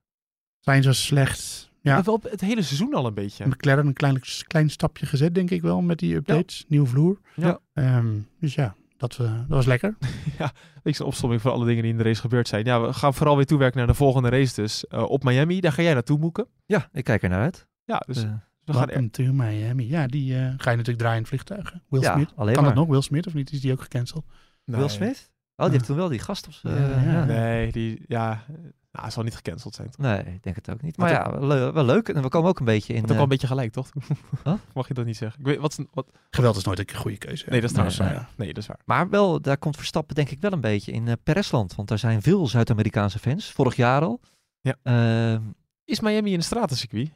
[0.60, 1.70] Zijn ze slecht?
[1.82, 1.96] Ja.
[1.96, 2.02] ja.
[2.02, 3.46] Wel het hele seizoen al een beetje.
[3.46, 6.64] McLaren een klein, klein stapje gezet, denk ik wel, met die updates.
[6.68, 7.20] Nieuwe vloer.
[7.34, 7.58] Ja.
[7.72, 9.96] Ehm, dus ja, dat, eh, dat was lekker.
[10.82, 12.64] Ik een opsomming van alle dingen die in de race gebeurd zijn.
[12.64, 14.86] Ja, we gaan vooral weer toewerken naar de volgende race dus.
[14.86, 16.46] eh, op Miami, daar ga jij naartoe moeken.
[16.66, 17.66] Ja, ik kijk er naar uit.
[17.84, 18.30] Ja, dus Eh,
[18.64, 19.10] we gaan...
[19.10, 19.88] To Miami.
[19.88, 21.82] Ja, die eh, ga je natuurlijk draaien in vliegtuigen.
[21.88, 22.32] Will ja, Smith.
[22.36, 22.74] alleen Kan maar.
[22.74, 22.92] dat nog?
[22.92, 23.52] Will Smith of niet?
[23.52, 24.24] Is die ook gecanceld?
[24.64, 24.78] Nee.
[24.80, 25.30] Will Smith?
[25.56, 26.76] Oh, die heeft toen wel die gast op zijn...
[26.76, 27.12] Ja, eh, ja.
[27.12, 27.24] ja.
[27.24, 28.04] Nee, die...
[28.06, 28.44] Ja,
[28.92, 29.90] nou, zal niet gecanceld zijn.
[29.90, 29.98] toch?
[29.98, 30.96] Nee, ik denk het ook niet.
[30.96, 32.08] Wat Maar ja, le- wel leuk.
[32.08, 33.00] En we komen ook een beetje in...
[33.00, 33.88] Dat ook wel eh, een beetje gelijk, toch?
[34.44, 34.54] Huh?
[34.74, 35.40] Mag je dat niet zeggen?
[35.40, 36.06] Ik weet, wat.
[36.30, 37.44] Geweld is nooit een goede keuze.
[37.48, 38.08] Nee, dat is trouwens nee.
[38.08, 38.28] waar.
[38.36, 38.80] Nee, dat is waar.
[38.84, 41.74] Maar wel, daar komt Verstappen denk ik wel een beetje in uh, Peresland.
[41.74, 43.52] Want daar zijn veel Zuid-Amerikaanse fans.
[43.52, 44.20] Vorig jaar al.
[44.60, 44.76] Ja.
[44.82, 45.42] Ehm,
[45.84, 47.10] Is Miami een stratencircuit?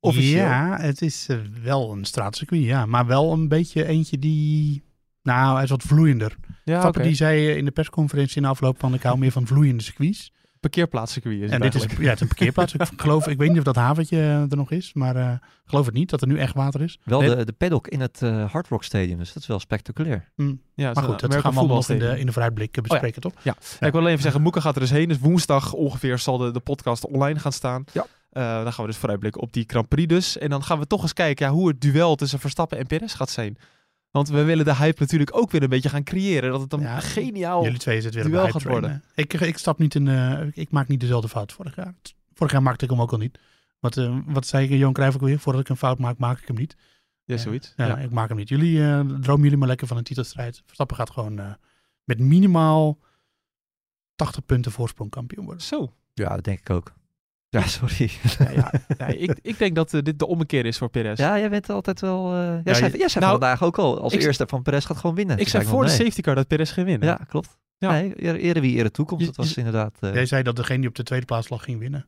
[0.00, 0.44] Officieel?
[0.44, 2.86] Ja, het is eh, wel een straatcircuit, ja.
[2.86, 4.82] Maar wel een beetje eentje die...
[5.22, 6.36] Nou, hij is wat vloeiender.
[6.64, 8.94] Ja, die zei eh, in de persconferentie in de afloop van...
[8.94, 10.32] ik hou meer van vloeiende circuits.
[10.66, 12.02] Parkeerplaatscircuit is En dit is, eigenlijk.
[12.02, 12.74] ja, het is een parkeerplaats.
[12.74, 14.92] ik geloof, ik weet niet of dat haventje eh, er nog is.
[14.94, 15.32] Maar eh,
[15.64, 16.98] geloof het niet, dat er nu echt water is.
[17.04, 17.36] wel Nee.
[17.36, 19.18] de, de paddock in het eh Hard Rock Stadium.
[19.18, 20.32] Dus dat is wel spectaculair.
[20.36, 20.44] Ja,
[20.92, 22.82] Maar goed, dat American gaan we allemaal nog in de, in de vooruitblik ja.
[22.82, 23.32] bespreken, toch?
[23.42, 25.08] Ja, ik wil alleen even zeggen, Moeke gaat er dus heen.
[25.08, 27.84] Dus woensdag ongeveer zal de, de podcast online gaan staan.
[27.92, 28.06] Ja.
[28.30, 30.38] Eh, dan gaan we dus vooruitblikken op die Grand Prix dus.
[30.38, 33.16] En dan gaan we toch eens kijken ja, hoe het duel tussen Verstappen en Perez
[33.16, 33.58] gaat zijn.
[34.16, 36.50] Want we willen de hype natuurlijk ook weer een beetje gaan creëren.
[36.50, 37.62] Dat het Ja, geniaal...
[37.62, 39.02] Jullie twee zitten weer duel gaat hype train, worden.
[39.14, 39.22] hè.
[39.22, 40.08] Ik, ik stap niet in...
[40.08, 41.94] eh, ik, ik maak niet dezelfde fout vorig jaar.
[42.32, 43.38] Vorig jaar maakte ik hem ook al niet.
[43.80, 45.38] Wat, eh, wat zei ik, Johan Cruijff ook weer?
[45.38, 46.76] Voordat ik een fout maak, maak ik hem niet.
[47.24, 47.72] Ja, zoiets.
[47.76, 47.96] Ja, Ja.
[47.98, 48.48] ik maak hem niet.
[48.48, 50.62] Jullie eh, dromen jullie maar lekker van een titelstrijd.
[50.64, 51.52] Verstappen gaat gewoon eh,
[52.04, 52.98] met minimaal
[54.14, 55.62] 80 punten voorsprong kampioen worden.
[55.62, 55.92] Zo.
[56.14, 56.92] Ja, dat denk ik ook.
[57.48, 58.10] Ja, sorry.
[58.38, 58.70] Ja, ja.
[58.98, 61.18] Ja, ik, ik denk dat eh, dit de ommekeer is voor Perez.
[61.18, 62.32] Ja, jij bent altijd wel...
[62.32, 64.86] eh jij Ja, zei, jij zei nou, vandaag ook al, als ik- eerste van Perez
[64.86, 65.38] gaat gewoon winnen.
[65.38, 67.08] ik zei voor de safety car dat Perez ging winnen.
[67.08, 67.58] Ja, klopt.
[67.78, 67.90] Ja.
[67.90, 69.20] Nee, ere wie ere toekomt.
[69.20, 69.96] Je- Dat was je- inderdaad...
[70.00, 72.06] eh, Jij zei dat degene die op de tweede plaats lag ging winnen.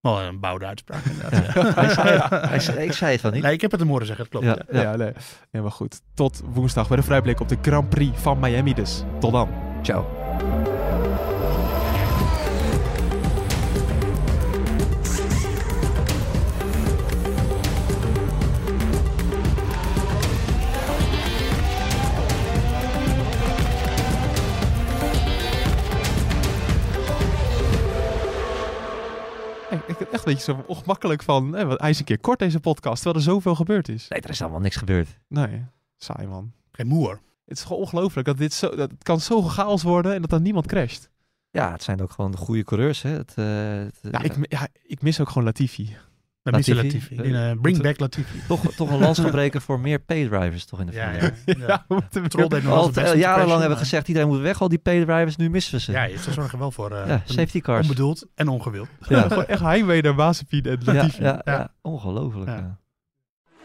[0.00, 1.54] Wel een bouwde uitspraak inderdaad.
[1.54, 1.62] Ja.
[1.62, 1.74] ja.
[1.74, 2.18] hij zei,
[2.48, 3.42] hij zei- ik zei het wel niet.
[3.42, 4.46] Nee, ik heb het hem horen zeggen, het klopt.
[4.46, 4.58] Ja.
[4.72, 4.82] ja.
[4.82, 5.12] Ja, nee.
[5.50, 6.00] nee, maar goed.
[6.14, 9.02] Tot woensdag bij de vooruitblik op de Grand Prix van Miami dus.
[9.20, 9.48] Tot dan.
[9.82, 10.06] Ciao.
[30.34, 31.52] Beetje zo ongemakkelijk van...
[31.52, 34.08] hè, hij is een keer kort deze podcast, terwijl er zoveel gebeurd is.
[34.08, 35.08] Nee, er is allemaal niks gebeurd.
[35.28, 35.64] Nee,
[35.96, 36.52] saai man.
[36.72, 37.20] Geen moer.
[37.44, 38.68] Het is gewoon ongelooflijk dat dit zo...
[38.76, 41.10] Dat, het kan zo chaos worden en dat dan niemand crasht.
[41.50, 43.02] Ja, het zijn ook gewoon de goede coureurs.
[43.02, 43.10] Hè.
[43.10, 45.96] Het, eh, het- Ja, ik, ja, ik mis ook gewoon Latifi.
[46.42, 47.16] Missen Latifi.
[47.16, 47.34] Latifi.
[47.34, 48.38] In, eh, bring back Latifi.
[48.48, 51.84] toch, toch een lansgebreker voor meer paydrivers toch in de Ja, Formule ja.
[51.88, 52.06] 1.
[52.10, 52.28] ja.
[52.28, 55.50] Troll deed nog eh, jarenlang hebben we gezegd, iedereen moet weg, al die paydrivers, nu
[55.50, 55.92] missen we ze.
[55.92, 57.80] Ja, ze zorgen wel voor eh, Ja, een safety cars.
[57.88, 58.88] onbedoeld en ongewild.
[59.08, 61.22] Ja, Gewoon echt heimwee naar Mazepin en ja, Latifi.
[61.22, 61.52] ja, ja.
[61.52, 61.72] Ja.
[61.82, 62.48] ongelooflijk.
[62.48, 62.56] Ja.
[62.56, 62.80] ja.